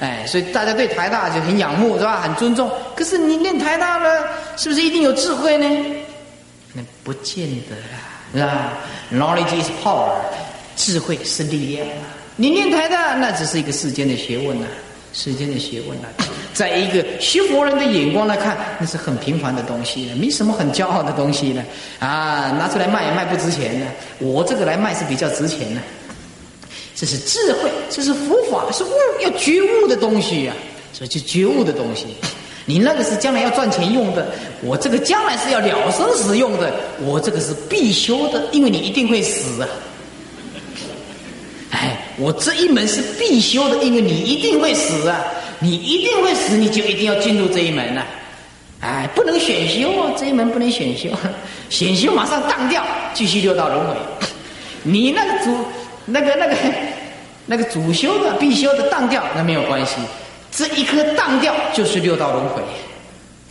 [0.05, 2.21] 哎，所以大家对台大就很仰慕，是吧？
[2.21, 2.71] 很尊重。
[2.95, 4.23] 可是你念台大了，
[4.55, 5.67] 是不是一定有智慧呢？
[6.75, 8.73] 那不见得啊，是吧
[9.11, 10.13] ？Knowledge is power，
[10.77, 11.87] 智慧是力量。
[12.37, 14.67] 你念台大，那只是一个世间的学问呐，
[15.15, 16.09] 世间的学问呐，
[16.53, 21.65] 在一个学佛人的眼光来看，那是很平凡的东西了，没什么很骄傲的东西呢。
[21.99, 23.87] 啊，拿出来卖也卖不值钱呢。
[24.19, 25.81] 我这个来卖是比较值钱的。
[26.95, 30.53] 这是智慧，这是佛法，是悟要觉悟的东西呀。
[30.93, 32.07] 所以就觉悟的东西，
[32.67, 34.25] 你那个是将来要赚钱用的，
[34.63, 39.69] 我这个将来是要了生死用的，我这个是必修的，因为你一定会死啊。
[41.73, 45.21] 哎，我这一门是必修的，因为你一定会死啊，
[45.59, 48.05] 你一定会死，你就一定要进入这一门呐。
[48.79, 51.09] 哎，不能选修啊，这一门不能选修，
[51.71, 53.97] 选修马上荡掉，继续六道轮回。
[54.85, 55.51] 你那个主。
[56.07, 56.57] 那个、那个、
[57.47, 59.97] 那个主修的、必修的当掉，那没有关系。
[60.51, 62.63] 这一颗当掉就是六道轮回。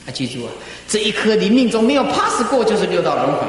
[0.06, 0.52] 啊，记住啊，
[0.88, 3.48] 这一颗你命中没有 pass 过，就是六道轮回。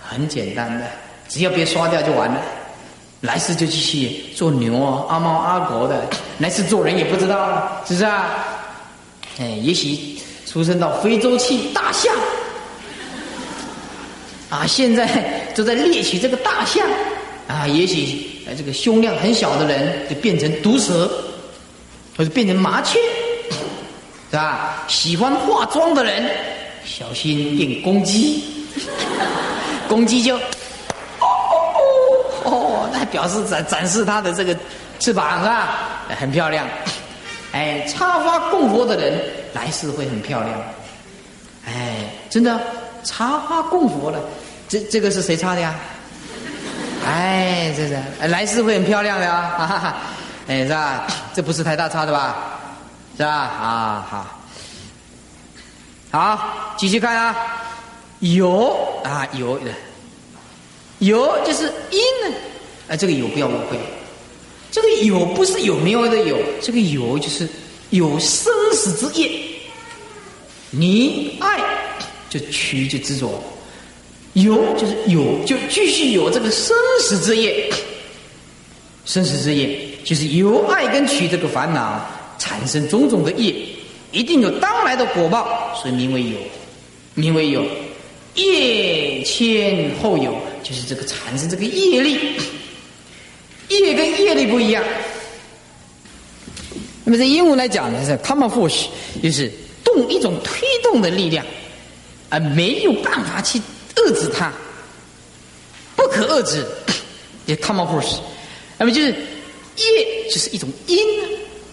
[0.00, 0.84] 很简单的，
[1.28, 2.40] 只要别刷掉就完了。
[3.22, 6.06] 来世就继续做牛啊、阿猫阿狗的，
[6.38, 8.26] 来世做人也不知道了，是不是啊？
[9.38, 12.12] 哎，也许出生到非洲去大象。
[14.50, 15.08] 啊，现在
[15.54, 16.86] 就在猎取这个大象。
[17.48, 18.31] 啊，也许。
[18.46, 21.10] 哎，这个胸量很小的人就变成毒蛇，
[22.16, 22.98] 或者变成麻雀，
[24.30, 24.84] 是吧？
[24.88, 26.28] 喜欢化妆的人，
[26.84, 28.42] 小心变公鸡，
[29.88, 30.40] 公鸡就哦
[31.20, 34.56] 哦哦，那表示展展示它的这个
[34.98, 35.78] 翅膀是吧？
[36.18, 36.66] 很漂亮。
[37.52, 39.20] 哎，插花供佛的人
[39.52, 40.62] 来世会很漂亮。
[41.66, 42.60] 哎，真的
[43.04, 44.18] 插花供佛了，
[44.68, 45.74] 这这个是谁插的呀？
[47.06, 49.96] 哎，这是来世会很漂亮的啊！
[50.48, 51.06] 哎，是吧？
[51.34, 52.60] 这不是台大差的吧？
[53.16, 53.30] 是吧？
[53.30, 54.26] 啊，好，
[56.10, 57.36] 好，继续看啊，
[58.20, 59.58] 有啊，有，
[60.98, 62.36] 有就是因呢。
[62.88, 63.78] 哎，这个有不要误会，
[64.70, 67.48] 这个有不是有没有的有，这个有就是
[67.90, 69.30] 有生死之业。
[70.70, 71.60] 你爱
[72.30, 73.42] 就取就执着。
[74.34, 77.70] 有就是有，就继续有这个生死之业。
[79.04, 83.54] 生死之业就是由爱跟取这个烦恼产生种种的业，
[84.10, 86.36] 一定有当来的果报，所以名为有，
[87.14, 87.64] 名为有。
[88.34, 92.18] 业前后有，就是这个产生这个业力。
[93.68, 94.82] 业跟业力不一样。
[97.04, 98.86] 那么在英文来讲呢，是 common force，
[99.22, 99.50] 就是
[99.82, 101.44] 动一种推动的力量，
[102.28, 103.60] 而没有办法去。
[103.96, 104.52] 遏制它，
[105.96, 106.64] 不可遏制，
[107.46, 108.16] 也 common force。
[108.78, 110.98] 那么就是业，就是一种因，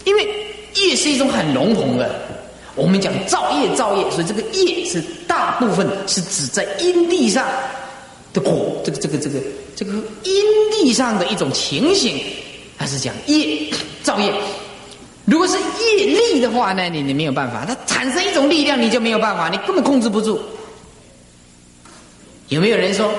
[0.06, 0.28] 因为
[0.76, 2.28] 业是一种很笼统的。
[2.76, 7.46] 我们讲造业，造业，所以这个业是大部分是指在因地上
[8.32, 9.40] 的果，这个这个这个
[9.76, 9.92] 这个
[10.24, 12.22] 因地上的一种情形，
[12.78, 13.70] 还是讲业
[14.02, 14.32] 造业。
[15.26, 20.42] 如果是业力的话呢，你你没有办法，它产生一种力量，你就没有办法，你根本控制不住。
[22.50, 23.12] 有没有人说，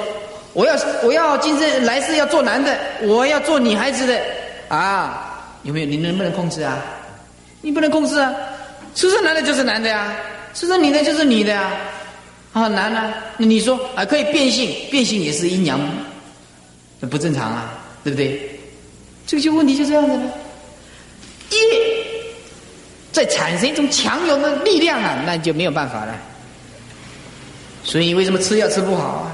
[0.53, 4.21] 我要我要今生来世要做男的，我要做女孩子的
[4.69, 5.27] 啊？
[5.62, 5.87] 有没有？
[5.87, 6.79] 你能不能控制啊？
[7.61, 8.35] 你不能控制啊！
[8.95, 10.12] 出生男的就是男的呀，
[10.55, 11.71] 出生女的就是女的呀。
[12.53, 15.79] 啊，男的，你说啊可以变性，变性也是阴阳，
[16.99, 18.59] 那不正常啊，对不对？
[19.27, 20.23] 这个就问题就这样子了。
[21.51, 21.59] 业
[23.12, 26.16] 在产生一种强有的力量啊，那就没有办法了。
[27.83, 29.33] 所以为什么吃药吃不好啊？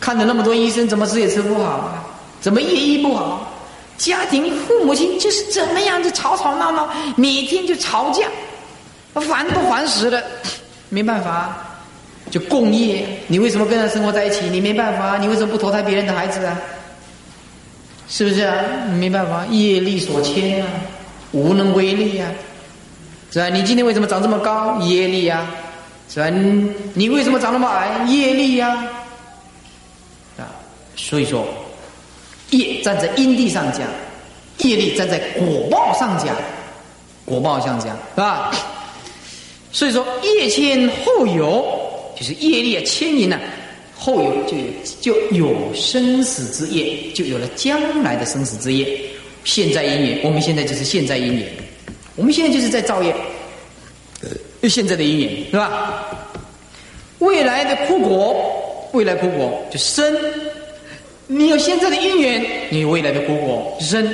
[0.00, 2.04] 看了那么多医生，怎么吃也吃不好啊？
[2.40, 3.50] 怎么医医不好？
[3.96, 8.26] 家庭父母亲就是怎么样就吵吵闹闹，每天就吵架，
[9.20, 10.22] 烦都烦死了？
[10.90, 11.56] 没办法，
[12.30, 13.06] 就共业。
[13.28, 14.46] 你为什么跟他生活在一起？
[14.50, 16.60] 你没办法，你为什么不投胎别人的孩子啊？
[18.08, 18.54] 是不是啊？
[18.98, 20.68] 没办法，业力所牵啊，
[21.32, 22.28] 无能为力啊，
[23.30, 23.48] 是吧？
[23.48, 24.78] 你今天为什么长这么高？
[24.80, 25.46] 业力啊。
[26.08, 26.28] 是吧？
[26.94, 28.04] 你为什么长那么矮？
[28.06, 28.86] 业力呀！
[30.38, 30.46] 啊，
[30.96, 31.46] 所以说，
[32.50, 33.80] 业站在因地上讲，
[34.58, 36.36] 业力站在果报上讲，
[37.24, 38.54] 果报上讲，是吧？
[39.72, 41.66] 所以说，业牵后有，
[42.16, 43.40] 就是业力啊牵引呢，
[43.96, 44.64] 后有就有
[45.00, 48.86] 就有生死之业，就有了将来的生死之业。
[49.42, 51.48] 现在因缘，我们现在就是现在因缘，
[52.14, 53.14] 我们现在就是在造业，
[54.64, 56.06] 就，现在的因缘是吧？
[57.18, 60.16] 未来的苦果，未来苦果就生。
[61.26, 64.10] 你有现在的因缘，你有未来的苦果生。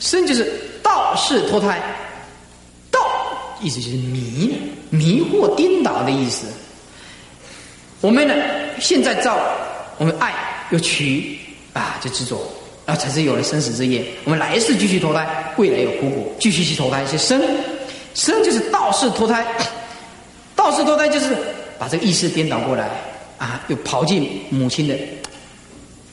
[0.00, 0.52] 生就是
[0.82, 1.80] 道是脱胎，
[2.90, 2.98] 道
[3.62, 4.58] 意思就是迷
[4.90, 6.48] 迷惑颠倒的意思。
[8.00, 8.34] 我们呢，
[8.80, 9.38] 现在造
[9.98, 10.34] 我们爱
[10.72, 11.38] 又取
[11.72, 12.40] 啊，就执着
[12.84, 14.04] 啊，才是有了生死之业。
[14.24, 17.40] 我们来世继续投胎，未来有苦果，继续去投胎，是生。
[18.14, 19.44] 生就是道是脱胎，
[20.64, 21.36] 道士脱胎就是
[21.78, 22.88] 把这个意识颠倒过来
[23.36, 24.96] 啊，又跑进母亲的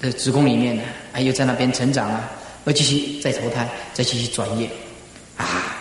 [0.02, 0.84] 的子宫里面呢，
[1.14, 2.30] 啊，又在那边成长啊。
[2.66, 4.70] 而继续再投胎，再继续转业，
[5.38, 5.78] 啊，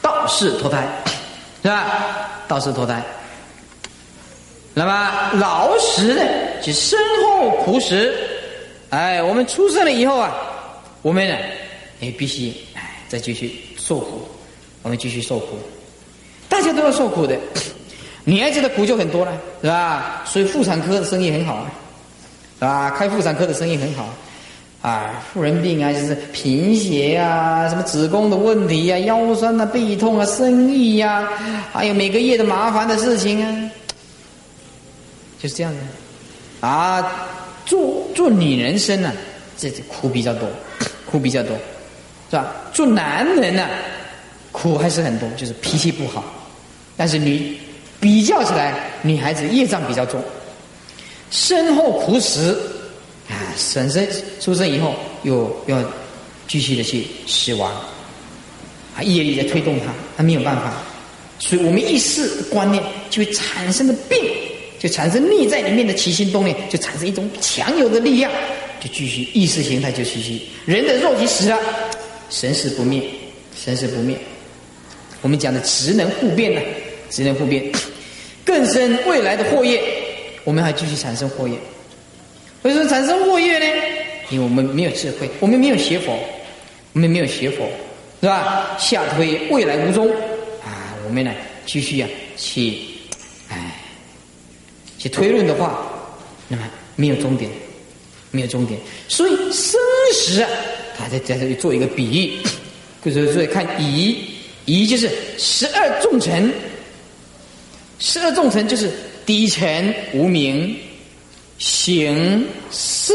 [0.00, 0.86] 道士投胎，
[1.62, 2.30] 是吧？
[2.46, 3.02] 道士投胎。
[4.72, 6.22] 那么老实呢，
[6.62, 8.14] 就身后苦时，
[8.90, 10.32] 哎，我们出生了以后啊，
[11.02, 11.36] 我们呢，
[11.98, 14.28] 也必须哎，再继续受苦，
[14.82, 15.58] 我们继续受苦，
[16.48, 17.36] 大家都要受苦的。
[18.24, 20.22] 女孩子的苦就很多了，是吧？
[20.24, 21.70] 所以妇产科的生意很好啊，
[22.58, 22.90] 是吧？
[22.90, 24.08] 开妇产科的生意很好。
[24.82, 31.28] 啊，妇人病啊，就是贫血啊，什么子宫的问题呀，腰酸啊，背痛啊，生育呀，
[31.70, 33.70] 还有每个月的麻烦的事情啊，
[35.38, 36.66] 就是这样的。
[36.66, 37.28] 啊，
[37.66, 39.12] 做做女人生呢，
[39.58, 40.48] 这这苦比较多，
[41.04, 41.54] 苦比较多，
[42.30, 42.50] 是吧？
[42.72, 43.68] 做男人呢，
[44.50, 46.24] 苦还是很多，就是脾气不好。
[46.96, 47.54] 但是女
[48.00, 50.22] 比较起来，女孩子业障比较重，
[51.30, 52.58] 身后苦死。
[53.28, 54.04] 啊，生生
[54.40, 55.80] 出生以后，又要
[56.48, 57.72] 继续的去死亡，
[58.96, 60.82] 啊，业力在推动他，他没有办法，
[61.38, 64.18] 所以我们意识观念就会产生的病，
[64.80, 68.32] 就产生内在里面的起心动念，就产生一种强有的力量，
[68.80, 71.56] 就继续意识形态就继续，人的肉体死了，
[72.30, 73.00] 神识不灭，
[73.56, 74.18] 神识不灭，
[75.22, 76.60] 我们讲的职能互变呢，
[77.10, 77.64] 职能互变，
[78.50, 79.80] 更深未来的祸业，
[80.42, 81.54] 我们还继续产生祸业。
[82.62, 83.64] 为什么产生恶业呢？
[84.28, 86.18] 因为我们没有智慧，我们没有学佛，
[86.92, 87.64] 我们没有学佛，
[88.20, 88.76] 是吧？
[88.76, 90.10] 下推未来无终
[90.64, 90.96] 啊！
[91.06, 91.32] 我们呢，
[91.64, 92.74] 继续啊，去
[93.50, 93.76] 哎，
[94.98, 95.86] 去推论的话，
[96.48, 96.64] 那么
[96.96, 97.48] 没有终点，
[98.32, 98.80] 没有终点。
[99.06, 99.80] 所以生
[100.12, 100.44] 死，
[100.98, 102.38] 他在在这里做一个比喻，
[103.04, 104.24] 就是所以看乙，
[104.64, 105.08] 乙就是
[105.38, 106.52] 十二众臣，
[108.00, 108.90] 十二重臣就是
[109.24, 110.76] 底层无名。
[111.58, 113.12] 形事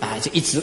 [0.00, 0.60] 啊，就一直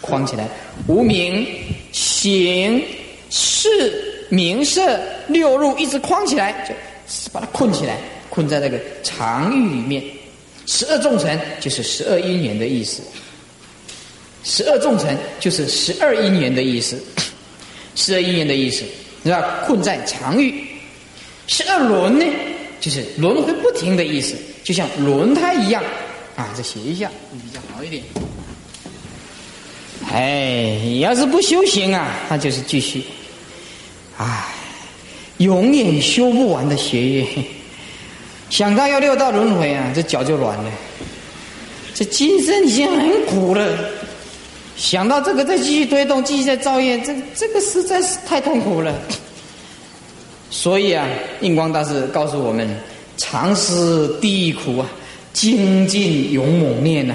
[0.00, 0.48] 框起来。
[0.88, 1.46] 无名、
[1.92, 2.84] 形、
[3.30, 6.74] 事、名色六入一直框起来，就
[7.32, 7.96] 把它困起来，
[8.28, 10.02] 困在那个常域里面。
[10.66, 13.02] 十二重臣就是十二因缘的意思。
[14.42, 17.00] 十二重臣就是十二因缘的意思。
[17.94, 18.84] 十二因缘的意思，
[19.22, 19.60] 是吧？
[19.64, 20.64] 困在常域。
[21.46, 22.24] 十二轮呢，
[22.84, 25.82] 就是轮回不停的意思，就像轮胎一样。
[26.36, 28.02] 啊，再写一下比较好一点。
[30.12, 33.02] 哎，要是不修行啊，那就是继续，
[34.18, 34.44] 哎，
[35.38, 37.26] 永远修不完的学业。
[38.50, 40.70] 想到要六道轮回啊，这脚就软了。
[41.94, 43.78] 这今生已经很苦了，
[44.76, 48.94] 想到这个再继续推动，继续再造业，这这个实在是太痛苦了。
[50.64, 51.06] 所以啊，
[51.42, 52.66] 印光大师告诉我们：
[53.18, 54.88] 常思地狱苦啊。
[55.34, 57.14] 精进勇猛念呐，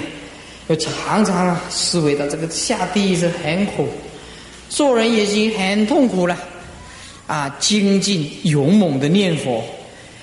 [0.68, 3.88] 要常常啊思维到这个下地狱是很苦，
[4.68, 6.36] 做人已经很痛苦了，
[7.26, 9.64] 啊，精进勇猛的念佛，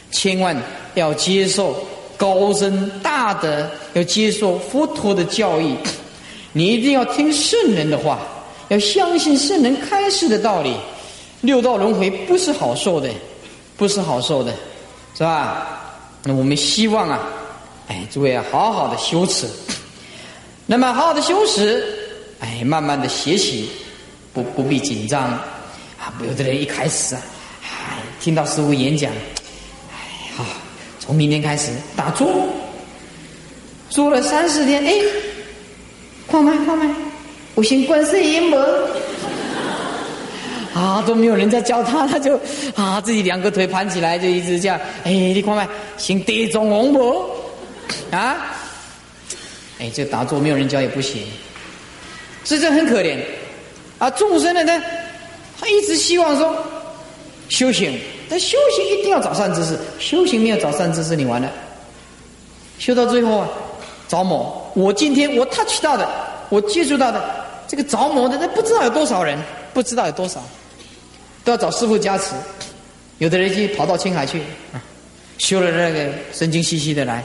[0.10, 0.56] 千万
[0.96, 1.86] 要接受
[2.16, 5.76] 高僧大德，要接受佛陀的教义，
[6.54, 8.20] 你一定要听圣人的话，
[8.70, 10.74] 要相信圣人开示的道理，
[11.42, 13.10] 六道轮回不是好受的，
[13.76, 14.54] 不是好受的，
[15.16, 15.68] 是吧？
[16.24, 17.20] 那我们希望啊。
[17.88, 19.48] 哎，诸位啊，好好的修持，
[20.66, 21.82] 那么好好的修持，
[22.40, 23.70] 哎，慢慢的学习，
[24.34, 25.46] 不不必紧张啊。
[26.28, 27.22] 有的人一开始啊，
[27.64, 29.10] 哎，听到师傅演讲，
[29.90, 29.96] 哎，
[30.36, 30.44] 好，
[31.00, 32.46] 从明天开始打坐，
[33.90, 34.94] 坐了三四天，哎，
[36.28, 36.94] 放慢放慢，
[37.56, 38.60] 我先观世音门，
[40.74, 42.40] 啊，都没有人在教他，他就
[42.76, 47.30] 啊，自己两个腿盘起来，就一直这样，哎，你看看，先地藏王婆。
[48.12, 48.56] 啊，
[49.80, 51.24] 哎，这打坐没有人教也不行，
[52.44, 53.18] 这这很可怜。
[53.98, 54.84] 啊，众生的呢，
[55.60, 56.56] 他一直希望说
[57.50, 57.98] 修行，
[58.30, 61.50] 但修行一定要找善知识，修行没有找善知识，你完了。
[62.78, 63.50] 修到最后啊，
[64.08, 64.72] 着魔。
[64.76, 66.08] 我今天我 touch 到的，
[66.50, 67.24] 我接触到的
[67.68, 69.38] 这个着魔的，那不知道有多少人，
[69.78, 70.42] 不知道有多少，
[71.44, 72.34] 都要找师傅加持。
[73.20, 74.42] 有的人去跑到青海去，
[75.38, 77.24] 修了那个神经兮兮的来，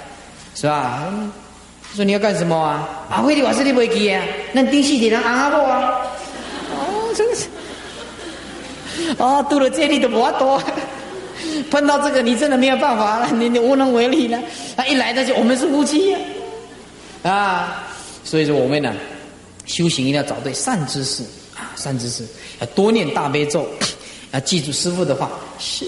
[0.55, 1.11] 是吧？
[1.97, 3.07] 说你要干什么啊？
[3.09, 4.23] 啊，为的我是你不会记啊，
[4.53, 6.03] 那丁细的人阿婆啊。
[6.77, 7.47] 哦，真是。
[9.17, 10.63] 哦，读了这里的不多，
[11.71, 14.39] 碰到这个你真的没有办法了，你你无能为力了。
[14.77, 16.19] 他一来他就我们是夫妻呀，
[17.23, 17.83] 啊，
[18.25, 18.95] 所以说我们呢，
[19.65, 21.29] 修行一定要找对善知识啊，
[21.77, 22.25] 善知识
[22.61, 23.69] 要多念大悲咒，
[24.33, 25.31] 要记住师傅的话。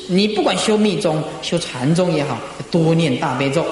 [0.09, 2.39] 你不管修密宗、修禅宗也好，
[2.71, 3.65] 多念大悲咒，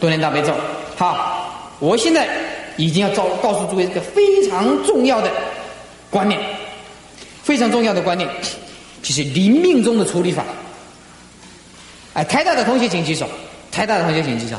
[0.00, 0.52] 多念大悲咒。
[0.96, 2.28] 好，我现在
[2.76, 5.30] 已经要告告诉诸位一个非常重要的
[6.10, 6.40] 观念，
[7.42, 8.28] 非常重要的观念。
[9.02, 10.42] 就是临命中的处理法。
[12.14, 13.28] 哎，台大的同学请举手。
[13.70, 14.56] 台大的同学请举手。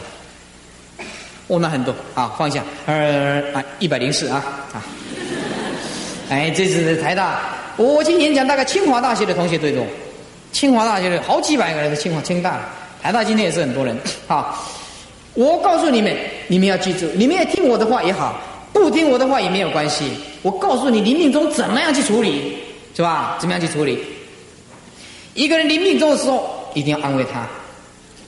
[1.48, 2.64] 哦，那很多啊，放下。
[2.86, 4.86] 呃，啊，一百零四啊啊。
[6.30, 7.40] 哎，这是台大，
[7.78, 9.86] 我去演讲，大概清华大学的同学最多。
[10.52, 12.62] 清华大学的好几百个人清华、清大，
[13.02, 13.96] 台大今天也是很多人。
[14.26, 14.66] 好，
[15.34, 16.16] 我告诉你们，
[16.48, 18.42] 你们要记住，你们要听我的话也好，
[18.74, 20.12] 不听我的话也没有关系。
[20.42, 22.58] 我告诉你，临命中怎么样去处理，
[22.96, 23.38] 是吧？
[23.40, 24.00] 怎么样去处理？
[25.34, 27.46] 一个人临命终的时候，一定要安慰他，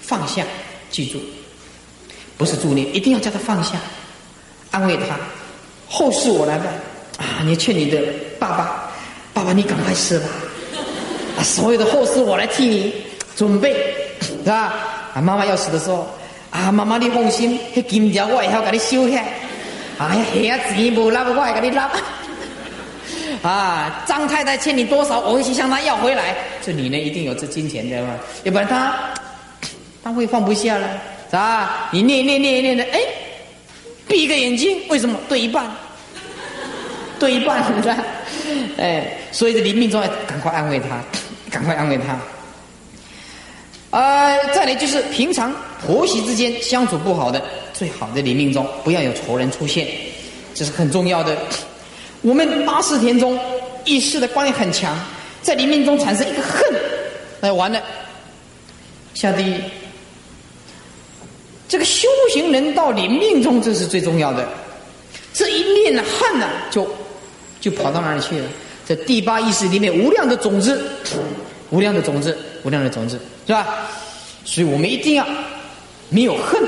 [0.01, 0.43] 放下，
[0.91, 1.19] 记住，
[2.37, 3.77] 不是助念，一定要叫他放下，
[4.69, 5.17] 安慰他，
[5.87, 6.67] 后事我来办
[7.17, 7.41] 啊！
[7.45, 7.99] 你劝你的
[8.39, 8.91] 爸爸，
[9.33, 10.27] 爸爸你赶快死吧，
[11.43, 12.93] 所有的后事我来替你
[13.35, 13.75] 准备，
[14.21, 14.73] 是吧？
[15.13, 16.07] 啊，妈妈要死的时候，
[16.51, 19.23] 啊，妈妈你放心，那金条我以后给你收下，
[19.97, 21.89] 哎呀，遐钱无拿，我还给你拿。
[23.43, 26.35] 啊，张太太欠你多少，我会去向她要回来。
[26.61, 28.15] 这你呢，一定有这金钱的嘛？
[28.43, 28.93] 要不然他
[30.03, 30.87] 他会放不下了，
[31.29, 31.89] 是吧？
[31.91, 32.99] 你念念念念的，哎，
[34.07, 35.19] 闭一个眼睛，为什么？
[35.29, 35.65] 对一半，
[37.19, 37.97] 对一半，是吧？
[38.77, 41.01] 哎，所以这临命中要赶快安慰他，
[41.51, 42.17] 赶快安慰他。
[43.89, 45.53] 呃，再来就是平常
[45.85, 47.41] 婆媳之间相处不好的，
[47.73, 49.87] 最好的临命中不要有仇人出现，
[50.53, 51.35] 这是很重要的。
[52.21, 53.39] 我们八识田中
[53.85, 54.97] 意识的观念很强，
[55.41, 56.61] 在临命中产生一个恨，
[57.39, 57.81] 那完了，
[59.13, 59.55] 下地狱。
[61.69, 64.47] 这个修行人到临命中，这是最重要的。
[65.33, 66.87] 这一念的恨呢，就
[67.69, 68.45] 就跑到哪里去了？
[68.85, 70.81] 在第八意识里面，无量的种子，
[71.69, 73.67] 无量的种子，无量的种子，是吧？
[74.45, 75.27] 所以我们一定要
[76.09, 76.61] 没有恨，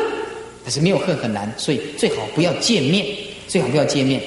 [0.64, 3.06] 但是没有恨很难，所以最好不要见面，
[3.48, 4.22] 最好不要见面。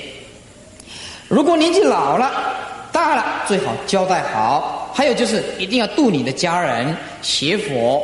[1.28, 2.30] 如果年纪老了、
[2.90, 4.90] 大了，最好交代好。
[4.94, 8.02] 还有就是，一定要度你的家人、邪佛，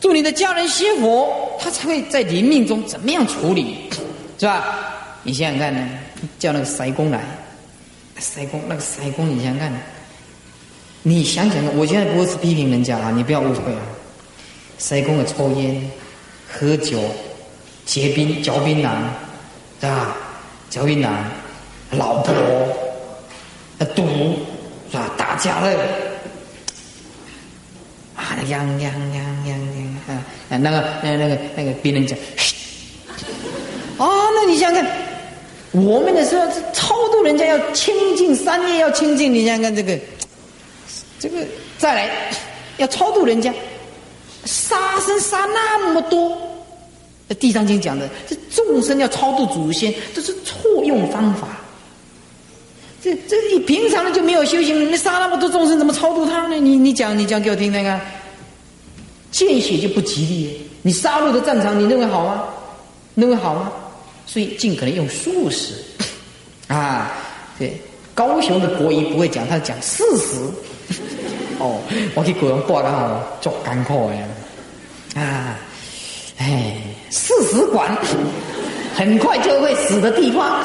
[0.00, 3.76] 度你的家人、邪佛，他才会在临命中怎么样处理，
[4.38, 4.64] 是吧？
[5.22, 5.88] 你想想看呢，
[6.38, 7.20] 叫那个塞公来，
[8.20, 9.72] 塞公那个塞公，你想想看，
[11.02, 13.80] 你想想看，我现在不是批评人家啊，你不要误会啊。
[14.78, 15.90] 塞公的抽烟、
[16.48, 17.00] 喝酒、
[17.84, 18.90] 结槟、嚼槟榔，
[19.80, 20.16] 对吧？
[20.68, 21.08] 嚼槟榔。
[21.92, 22.32] 老婆，
[23.96, 24.38] 赌
[24.92, 25.10] 是吧？
[25.18, 25.68] 打架了，
[28.14, 30.24] 啊，样样样样样啊！
[30.48, 32.16] 那个那个那个别人讲，
[33.98, 34.92] 啊，那你想想看，
[35.72, 39.98] 我们的时候超度人家要清净三业要清净，你想想看这个，
[41.18, 41.46] 这个
[41.78, 42.10] 再来
[42.78, 43.54] 要超度人家，
[44.44, 46.36] 杀生杀那么多，
[47.38, 51.46] 地藏经讲的，这众生要超度祖先，这是错用方法。
[53.02, 56.56] 这这你平常就没有修行，你杀那么多众生，怎么超度他呢？
[56.56, 58.00] 你你讲你讲给我听听看，
[59.30, 60.68] 见血就不吉利。
[60.82, 62.44] 你杀戮的战场，你认为好吗？
[63.14, 63.72] 认为好吗？
[64.32, 65.74] 所以尽可能用素食
[66.68, 67.10] 啊。
[67.58, 67.76] 对，
[68.14, 70.36] 高雄的国医不会讲，他讲事实。
[71.58, 71.80] 哦，
[72.14, 75.20] 我去国阳挂刚好做干苦呀。
[75.20, 75.58] 啊，
[76.38, 76.76] 哎，
[77.10, 77.90] 事实馆
[78.94, 80.62] 很快就会死的地方。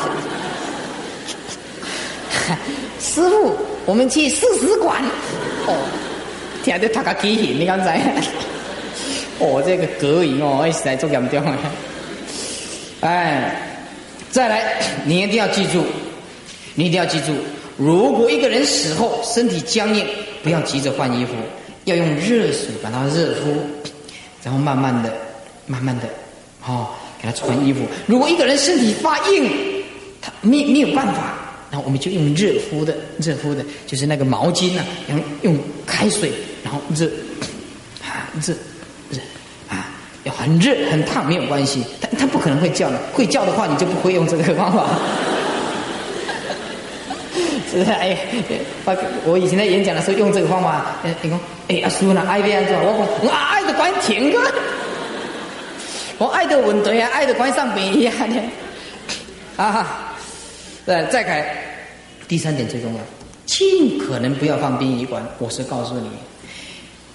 [2.99, 3.55] 师傅，
[3.87, 5.01] 我们去四十馆。
[5.65, 5.75] 哦，
[6.63, 7.99] 听得他个畸形，你刚才。
[9.39, 11.57] 哦，这个隔音哦，实在做严重了。
[13.05, 13.55] 哎，
[14.31, 15.83] 再来，你一定要记住，
[16.73, 17.33] 你一定要记住，
[17.77, 20.03] 如果一个人死后身体僵硬，
[20.41, 21.33] 不要急着换衣服，
[21.83, 23.55] 要用热水把它热敷，
[24.43, 25.13] 然后慢慢的、
[25.67, 26.09] 慢慢的，
[26.65, 26.87] 哦，
[27.21, 27.81] 给他穿衣服。
[28.07, 29.51] 如果一个人身体发硬，
[30.19, 31.35] 他没没有办法。
[31.69, 36.31] 然后我们就用热敷的，热敷的，就是那个毛巾呢，用用开水，
[36.63, 37.05] 然后热，
[38.01, 38.53] 啊热，
[40.31, 44.87] 很热很烫没有关系，他他不可能会叫的，会叫的话你就不会用这个方法。
[47.71, 48.17] 是不是哎，
[48.85, 48.95] 我
[49.25, 50.85] 我以前在演讲的时候用这个方法，
[51.21, 54.39] 你讲哎阿叔呢爱这样做，我讲我爱的关停个，
[56.17, 58.41] 我爱的 稳对啊，爱的关上边一样的
[59.63, 60.11] 啊。
[60.85, 61.57] 对再改，
[62.27, 62.99] 第三点最重要，
[63.47, 65.21] 尽可能不要放殡仪馆。
[65.39, 66.09] 我是告诉你，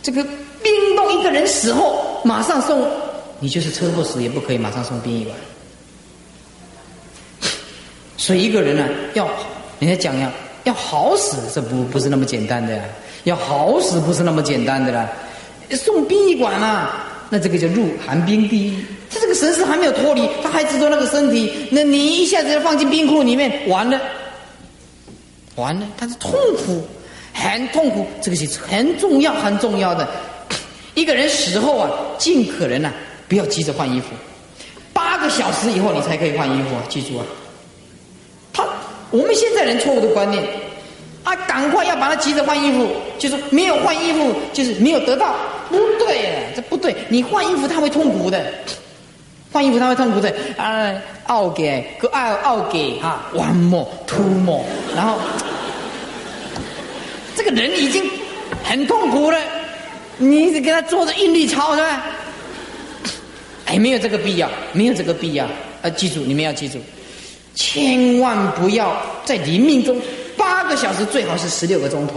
[0.03, 0.27] 这个
[0.63, 2.87] 冰冻一个人死后，马上送，
[3.39, 5.37] 你就是车祸死也不可以马上送殡仪馆。
[8.17, 9.29] 所以一个人呢，要
[9.79, 10.31] 人家讲要
[10.65, 12.85] 要好死，这不不是那么简单的呀，
[13.25, 15.09] 要好死不是那么简单的啦。
[15.73, 18.85] 送殡仪馆啊，那这个就入寒冰地狱。
[19.13, 24.01] 他这个神识还没有脱离，他还执着那个身体，那你一下子要放进冰库里面，完了，
[25.57, 26.33] 完了，他是痛
[26.65, 26.87] 苦，
[27.33, 30.09] 很痛苦，这个是很重要、很重要的。
[30.95, 32.93] 一个人死后啊，尽可能啊，
[33.29, 34.09] 不要急着换衣服，
[34.93, 37.25] 八个小时以后你才可以换衣服啊，记住啊。
[38.53, 38.65] 他
[39.11, 40.43] 我们现在人错误的观念。
[41.23, 42.89] 啊，赶快要把他急着换衣服，
[43.19, 45.35] 就是没有换衣服，就是没有得到，
[45.69, 48.43] 不对，这不对，你换衣服他会痛苦的。
[49.53, 50.35] 换衣服他会痛苦的。
[50.57, 50.91] 啊，
[51.27, 54.63] 奥给，个傲傲给啊，one more，two，more，，
[54.97, 55.19] 然后
[57.37, 58.03] 这个人已经
[58.65, 59.39] 很痛苦了，
[60.21, 62.07] 你一直给他做着韵律操是吧？
[63.65, 65.47] 哎，没有这个必要，没有这个必要
[65.81, 65.89] 啊！
[65.97, 66.79] 记住，你们要记住，
[67.55, 69.97] 千万不要在临命中
[70.37, 72.15] 八个小时，最好是十六个钟头，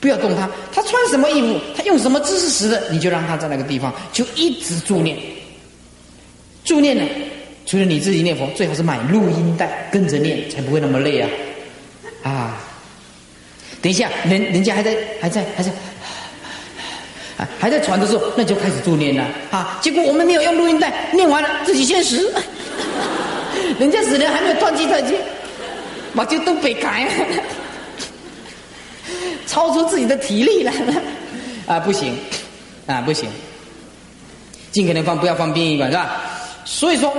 [0.00, 0.48] 不要动他。
[0.72, 5.16] 他穿什么衣服，他用什么姿势时的，你就让他在那个地方，就一直助念。
[6.64, 7.04] 助念呢，
[7.66, 11.28] 除了你自己念佛，最好是买录音带跟着念，才不会那么累啊！
[12.22, 12.56] 啊，
[13.82, 15.70] 等一下，人人家还在还在还在
[17.58, 19.78] 还在传的时候，那就开始助念了啊！
[19.80, 22.32] 结果我们没有用录音带，念完了自己先死，
[23.78, 25.14] 人家死人还没有断气断气，
[26.14, 27.06] 我就都被砍，
[29.46, 30.72] 超出自己的体力了
[31.66, 31.80] 啊！
[31.80, 32.16] 不行
[32.86, 33.28] 啊，不行，
[34.72, 36.20] 尽可能放，不要放殡仪馆是吧？
[36.64, 37.12] 所以说，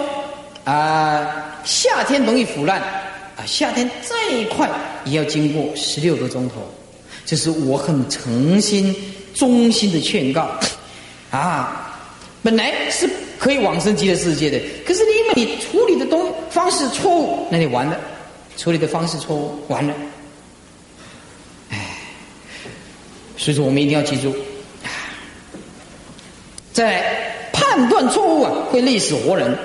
[0.63, 4.15] 啊，夏天容易腐烂，啊，夏天再
[4.55, 4.69] 快
[5.05, 6.55] 也要经过十六个钟头，
[7.25, 8.95] 这是我很诚心、
[9.33, 10.49] 衷心的劝告，
[11.31, 11.97] 啊，
[12.43, 17.99] 本来是可以往生极乐世界的，可是因为你处理的东方式错误，那你完了，
[18.57, 19.93] 处理的方式错误，完了，
[21.69, 21.77] 哎，
[23.37, 24.35] 所以说我们一定要记住，
[26.73, 27.29] 在。
[27.53, 29.57] 判断错误啊，会累死活人。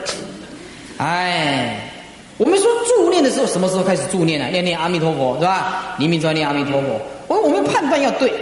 [0.98, 1.90] 哎，
[2.36, 4.46] 我们说助念的时候，什么时候开始助念呢？
[4.48, 5.96] 念念阿弥陀佛是吧？
[5.98, 7.00] 黎明专念阿弥陀佛。
[7.26, 8.32] 我我们判断要对。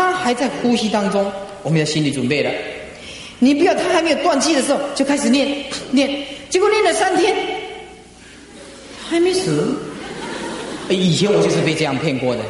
[0.00, 1.30] 当他还在呼吸当中，
[1.62, 2.50] 我们要心理准备了。
[3.38, 5.46] 你不要他还没有断气的时候就开始念
[5.90, 7.36] 念，结果念了三天
[9.08, 9.76] 还没死。
[10.88, 12.42] 以前我就是被这样骗过的。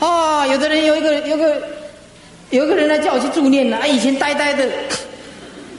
[0.00, 1.62] 啊，有的人有一个有个。
[2.50, 4.68] 有一个人来叫我去助念了，啊，以前呆呆的，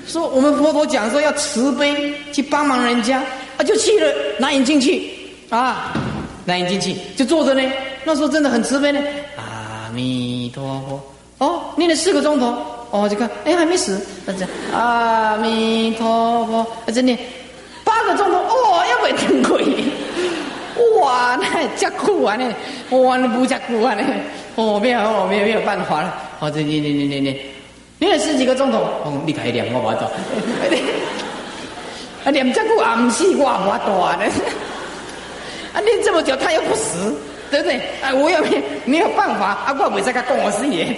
[0.05, 3.23] 说我们佛陀讲说要慈悲去帮忙人家，
[3.55, 5.09] 啊，就去了，拿眼镜去，
[5.49, 5.93] 啊，
[6.43, 7.61] 拿眼镜去，就坐着呢。
[8.03, 9.24] 那时候真的很慈悲呢，阿
[9.95, 10.99] 阿弥陀佛，
[11.37, 12.53] 哦，念了四个钟头，
[12.91, 17.17] 哦，这个，哎，还没死，那这阿弥陀佛，啊，这念
[17.85, 19.85] 八个钟头，哦，要不要听鬼？
[20.99, 22.53] 哇，那加苦啊呢，
[22.89, 24.03] 哇，那不加苦啊呢。
[24.57, 26.13] 哦，没有，哦，没有，没有办法了。
[26.41, 27.39] 哦，这你你你你你，
[27.97, 30.11] 念了十几个钟头，哦，你开念我不到。
[32.27, 34.25] 啊，念这个啊，不是我不大的。
[35.71, 37.15] 啊，念这么久他又不死，
[37.51, 37.75] 对不对？
[38.01, 40.95] 啊，我又没 没有办法，啊，我未使他讲我死耶。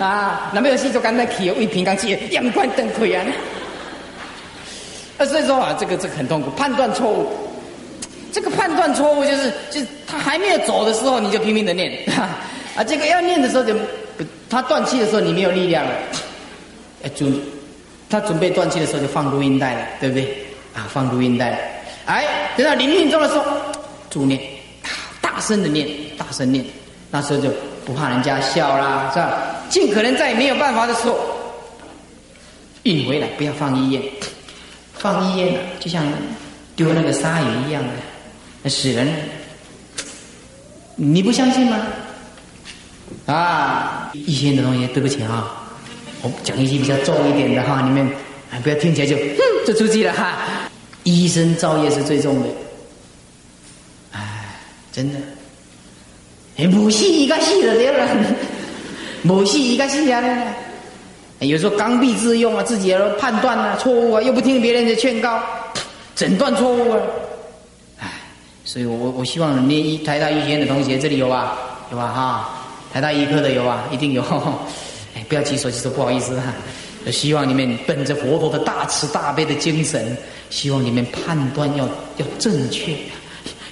[0.00, 3.24] 啊，那没有事就干脆去为平刚去，阳关灯开啊。
[5.18, 7.28] 啊，所以说啊，这个这个很痛苦，判断错误。
[8.32, 11.92] 这个判断错误就是，就是他还没有走的时候，你就拼命的念。
[12.74, 13.74] 啊，这个要念的时候就，
[14.48, 15.92] 他断气的时候你没有力量了，
[17.04, 17.38] 哎准，
[18.08, 20.24] 他准备断气的时候就放录音带了，对不对？
[20.74, 22.24] 啊，放录音带，哎，
[22.56, 23.44] 等到临命中的时候，
[24.08, 24.40] 助念，
[25.42, 25.86] 声的念，
[26.16, 26.64] 大声念，
[27.10, 27.50] 那时候就
[27.84, 29.56] 不怕人家笑啦，是吧？
[29.68, 31.18] 尽可能在没有办法的时候，
[32.84, 34.02] 运回来，不要放医院，
[34.94, 36.04] 放医院就像
[36.76, 37.90] 丢那个鲨鱼一样的，
[38.62, 39.06] 那死人，
[40.96, 41.78] 你不相信吗？
[43.26, 45.68] 啊，一些的同学，对不起啊，
[46.22, 48.06] 我讲一些比较重一点的哈，你们
[48.50, 50.38] 啊不要听起来就哼就出去了哈。
[51.04, 52.48] 医生造业是最重的，
[54.92, 55.18] 真的，
[56.58, 58.06] 哎，母系一个系的对了，
[59.22, 60.22] 母系一个系啊，
[61.38, 65.42] 有时候刚愎自用啊，自己的判断啊错误啊，又不听别人的劝告，
[66.14, 67.00] 诊断错误啊，
[68.00, 68.10] 哎，
[68.64, 71.58] 所以我我希望你一台大医学院的同学这里有吧？
[71.90, 72.08] 有吧？
[72.08, 73.84] 哈，台大医科的有吧？
[73.90, 74.22] 一定有，
[75.16, 76.52] 哎，不要急手急手，不好意思哈。
[77.10, 80.16] 希望你们本着佛陀的大慈大悲的精神，
[80.50, 81.84] 希望你们判断要
[82.18, 82.94] 要正确，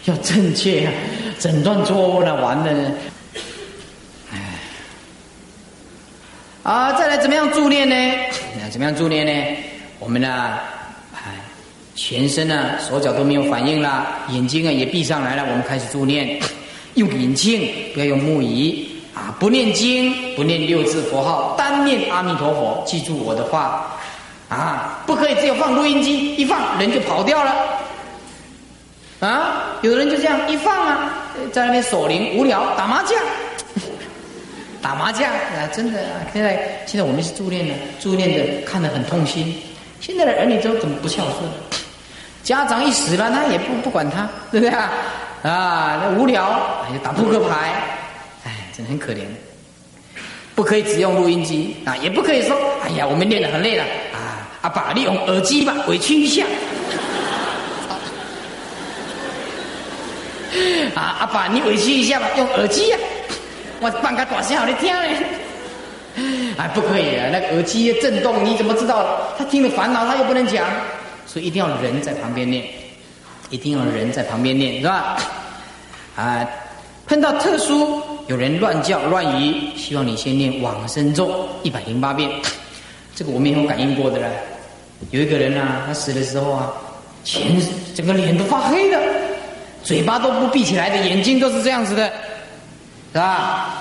[0.06, 0.92] 要正确啊！
[1.38, 2.90] 诊断错误了，完了。
[4.32, 4.38] 哎，
[6.62, 7.94] 啊，再来怎么样助念呢？
[8.60, 9.56] 那怎么样助念呢？
[9.98, 10.58] 我们呢，
[11.14, 11.34] 哎，
[11.94, 16.40] 全身呢，手脚都没有反应了，眼睛啊也闭上来了，我们开始助念，
[16.94, 18.86] 用眼睛，不要用木仪。
[19.12, 22.82] 啊，不念经，不念六字佛号，单念阿弥陀佛。
[22.86, 23.98] 记住我的话，
[24.48, 27.52] 啊，不可以只有放录音机，一放人就跑掉了。
[29.20, 31.12] 啊，有的人就这样一放啊，
[31.52, 33.18] 在那边守灵无聊，打麻将，
[34.80, 39.54] 打麻将啊，真的啊，现在现在我们是助念的，助念的看得很痛心。
[40.00, 41.50] 现在的儿女都怎么不孝顺？
[42.42, 44.90] 家长一死了，他也不不管他，对不对啊？
[45.42, 46.58] 啊，那无聊，
[46.90, 47.74] 就打扑克牌。
[48.44, 49.20] 哎，真的很可怜，
[50.54, 56.46] 不可以只用录音机啊，也不可以说，哎呀，我们练得很累了啊，阿爸，你用耳机吧，委屈一下。
[60.94, 62.98] 啊，阿爸，你委屈一下吧，用耳机呀，
[63.80, 65.16] 我放个大声好你听嘞。
[66.56, 69.32] 哎，不可以啊，那个耳机震动，你怎么知道？
[69.38, 70.66] 他听了烦恼，他又不能讲，
[71.26, 72.64] 所以一定要人在旁边念，
[73.50, 75.16] 一定要人在旁边念，是吧？
[76.16, 76.46] 啊，
[77.06, 78.02] 碰到特殊。
[78.26, 82.30] 有人乱叫乱语，希望你先念往生咒一百零八遍。
[83.12, 84.28] 这个我们有感应过的了。
[85.10, 86.72] 有一个人啊，他死的时候啊，
[87.24, 87.60] 全
[87.92, 89.00] 整个脸都发黑的，
[89.82, 92.06] 嘴巴都不闭起来的，眼睛都是这样子的，
[93.12, 93.76] 是吧？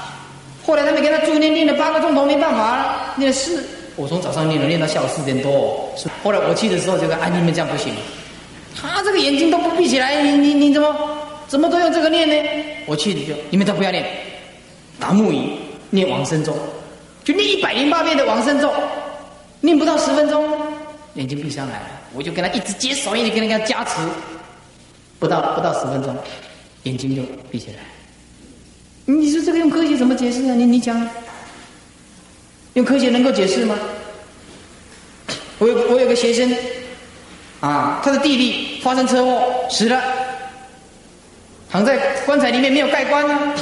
[0.65, 3.65] 后来他们给他助念，念了八个钟头，没办法了，念四。
[3.95, 5.91] 我从早上念了，念到下午四点多。
[6.23, 7.93] 后来我去的时候，就说：“啊，你们这样不行，
[8.79, 10.95] 他这个眼睛都不闭起来，你你你怎么
[11.47, 12.49] 怎么都用这个念呢？”
[12.87, 14.05] 我去就你们都不要念。
[14.99, 15.51] 达木鱼
[15.89, 16.55] 念往生咒，
[17.23, 18.71] 就念一百零八遍的往生咒，
[19.59, 20.45] 念不到十分钟，
[21.15, 21.85] 眼睛闭上来了。
[22.13, 23.95] 我就跟他一直接手，一直跟人家加持，
[25.19, 26.15] 不到不到十分钟，
[26.83, 27.77] 眼睛就闭起来。
[29.05, 30.55] 你说这个用科学怎么解释啊？
[30.55, 31.07] 你你讲，
[32.73, 33.77] 用科学能够解释吗？
[35.57, 36.55] 我有我有个学生，
[37.59, 40.01] 啊，他的弟弟发生车祸死了，
[41.69, 43.53] 躺在棺材里面没有盖棺呢。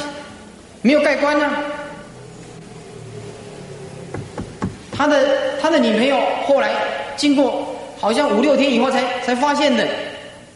[0.84, 1.52] 没有盖棺呢，
[4.92, 6.72] 他的他的女朋友后来
[7.18, 9.86] 经过好像五六天以后才才发现的，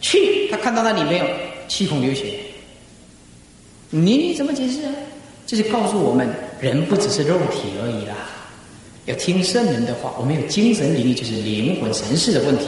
[0.01, 1.25] 去他看到那里没有
[1.67, 2.39] 七孔流血，
[3.89, 4.91] 你怎么解释啊？
[5.47, 6.27] 这是告诉我们，
[6.59, 8.15] 人不只是肉体而已啦，
[9.05, 10.13] 要听圣人的话。
[10.17, 12.67] 我们有精神领域，就是灵魂神识的问题。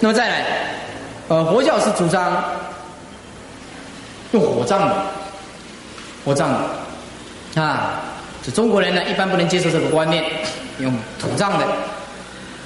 [0.00, 0.46] 那么再来，
[1.28, 2.44] 呃，佛教是主张。
[4.32, 5.06] 用火葬的，
[6.24, 8.00] 火葬的，啊，
[8.42, 10.24] 这中国人呢一般不能接受这个观念，
[10.80, 10.90] 用
[11.20, 11.66] 土葬的，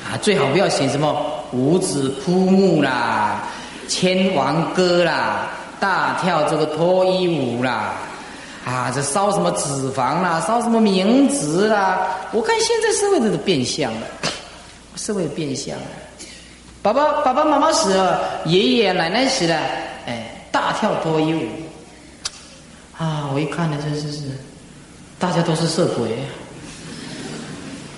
[0.09, 3.42] 啊，最好不要写什么五指枯木啦、
[3.88, 7.94] 千王歌啦、大跳这个脱衣舞啦，
[8.64, 14.07] 啊，这烧什么脂肪啦、烧什么名字啦，我看现在社会都是变相了，
[14.97, 15.86] 社会变相了，
[16.82, 19.57] 爸爸爸爸妈妈死了，爷爷奶奶死了，
[20.07, 20.32] 哎。
[20.53, 21.44] 大跳脱衣舞
[22.97, 23.28] 啊！
[23.34, 24.22] 我一看呢，真是是，
[25.18, 26.09] 大家都是色鬼。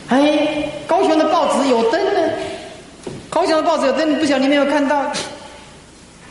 [0.08, 2.20] 哎，高雄的报纸有登呢，
[3.30, 5.12] 高雄的报纸有登，不晓得你没有看到？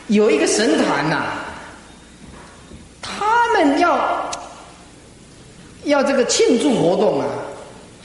[0.08, 1.22] 有一个神坛呐，
[3.02, 4.30] 他们要
[5.84, 7.26] 要这个庆祝活动啊，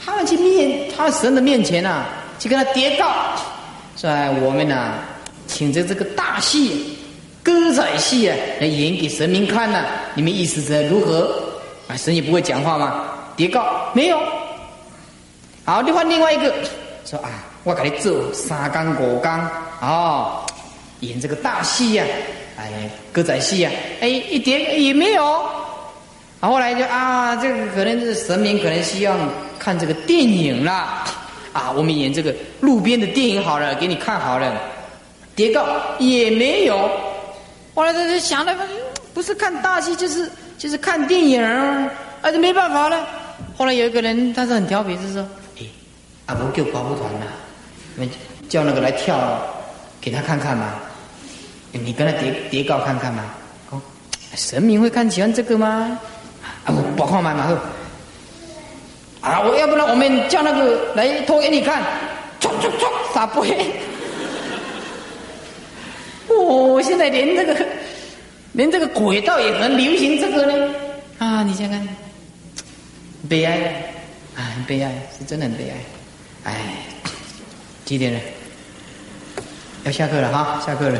[0.04, 2.04] 他们去面他神的面前呐，
[2.38, 3.10] 去跟他叠告，
[3.96, 4.10] 说
[4.42, 4.94] 我们呐，
[5.46, 6.98] 请着这个大戏。
[7.42, 9.84] 歌仔戏啊，来演给神明看呢。
[10.14, 11.34] 你们意思是如何？
[11.88, 13.04] 啊，神也不会讲话吗？
[13.36, 14.18] 叠告没有。
[15.64, 16.54] 好，就换另外一个
[17.04, 17.28] 说啊，
[17.64, 19.50] 我给你做三缸五缸
[19.80, 20.44] 哦，
[21.00, 22.04] 演这个大戏呀，
[22.58, 25.42] 哎，歌仔戏呀，哎，一点也没有。
[26.40, 29.18] 后来就啊，这个可能是神明可能希望
[29.58, 31.04] 看这个电影啦，
[31.54, 34.52] 啊，我们演这个路边的电影好了，给你看好了。
[35.34, 35.66] 叠告
[35.98, 36.88] 也没有。
[37.74, 38.54] 后来他就想了，
[39.14, 41.90] 不是看大戏，就是就是看电影儿，
[42.20, 43.06] 啊，就没办法了。
[43.56, 45.26] 后来有一个人，他是很调皮，是说
[45.58, 45.64] ：“哎，
[46.26, 47.26] 阿伯叫保护团呐，
[47.96, 48.04] 那
[48.48, 49.40] 叫那个来跳，
[50.00, 50.74] 给他看看嘛。
[51.72, 53.24] 你跟他叠叠告看看嘛。
[54.36, 55.98] 神明会看喜欢这个吗？
[56.64, 57.54] 啊，我保护买嘛后，
[59.20, 61.82] 啊，我要不然我们叫那个来拖给你看，
[62.40, 63.72] 唰唰唰，撒杯。
[66.28, 67.66] 哦，现在连这个，
[68.52, 70.74] 连这个轨道也很流行这个呢。
[71.18, 71.86] 啊，你想看，
[73.28, 73.84] 悲哀
[74.36, 75.76] 啊，很悲哀，是真的很悲哀。
[76.50, 76.60] 哎，
[77.84, 78.20] 几点了？
[79.84, 80.98] 要下课了哈，下课了。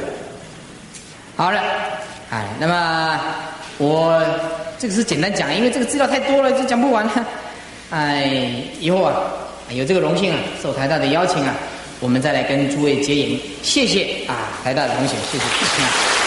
[1.37, 1.59] 好了，
[2.31, 3.21] 哎，那么
[3.79, 4.23] 我
[4.79, 7.13] 这个是简单讲，因为这个资料太多了，就讲不完了。
[7.91, 9.15] 哎，以后啊，
[9.71, 11.55] 有这个荣幸啊，受台大的邀请啊，
[12.01, 13.41] 我们再来跟诸位结缘。
[13.63, 16.24] 谢谢啊，台大的同学，谢谢。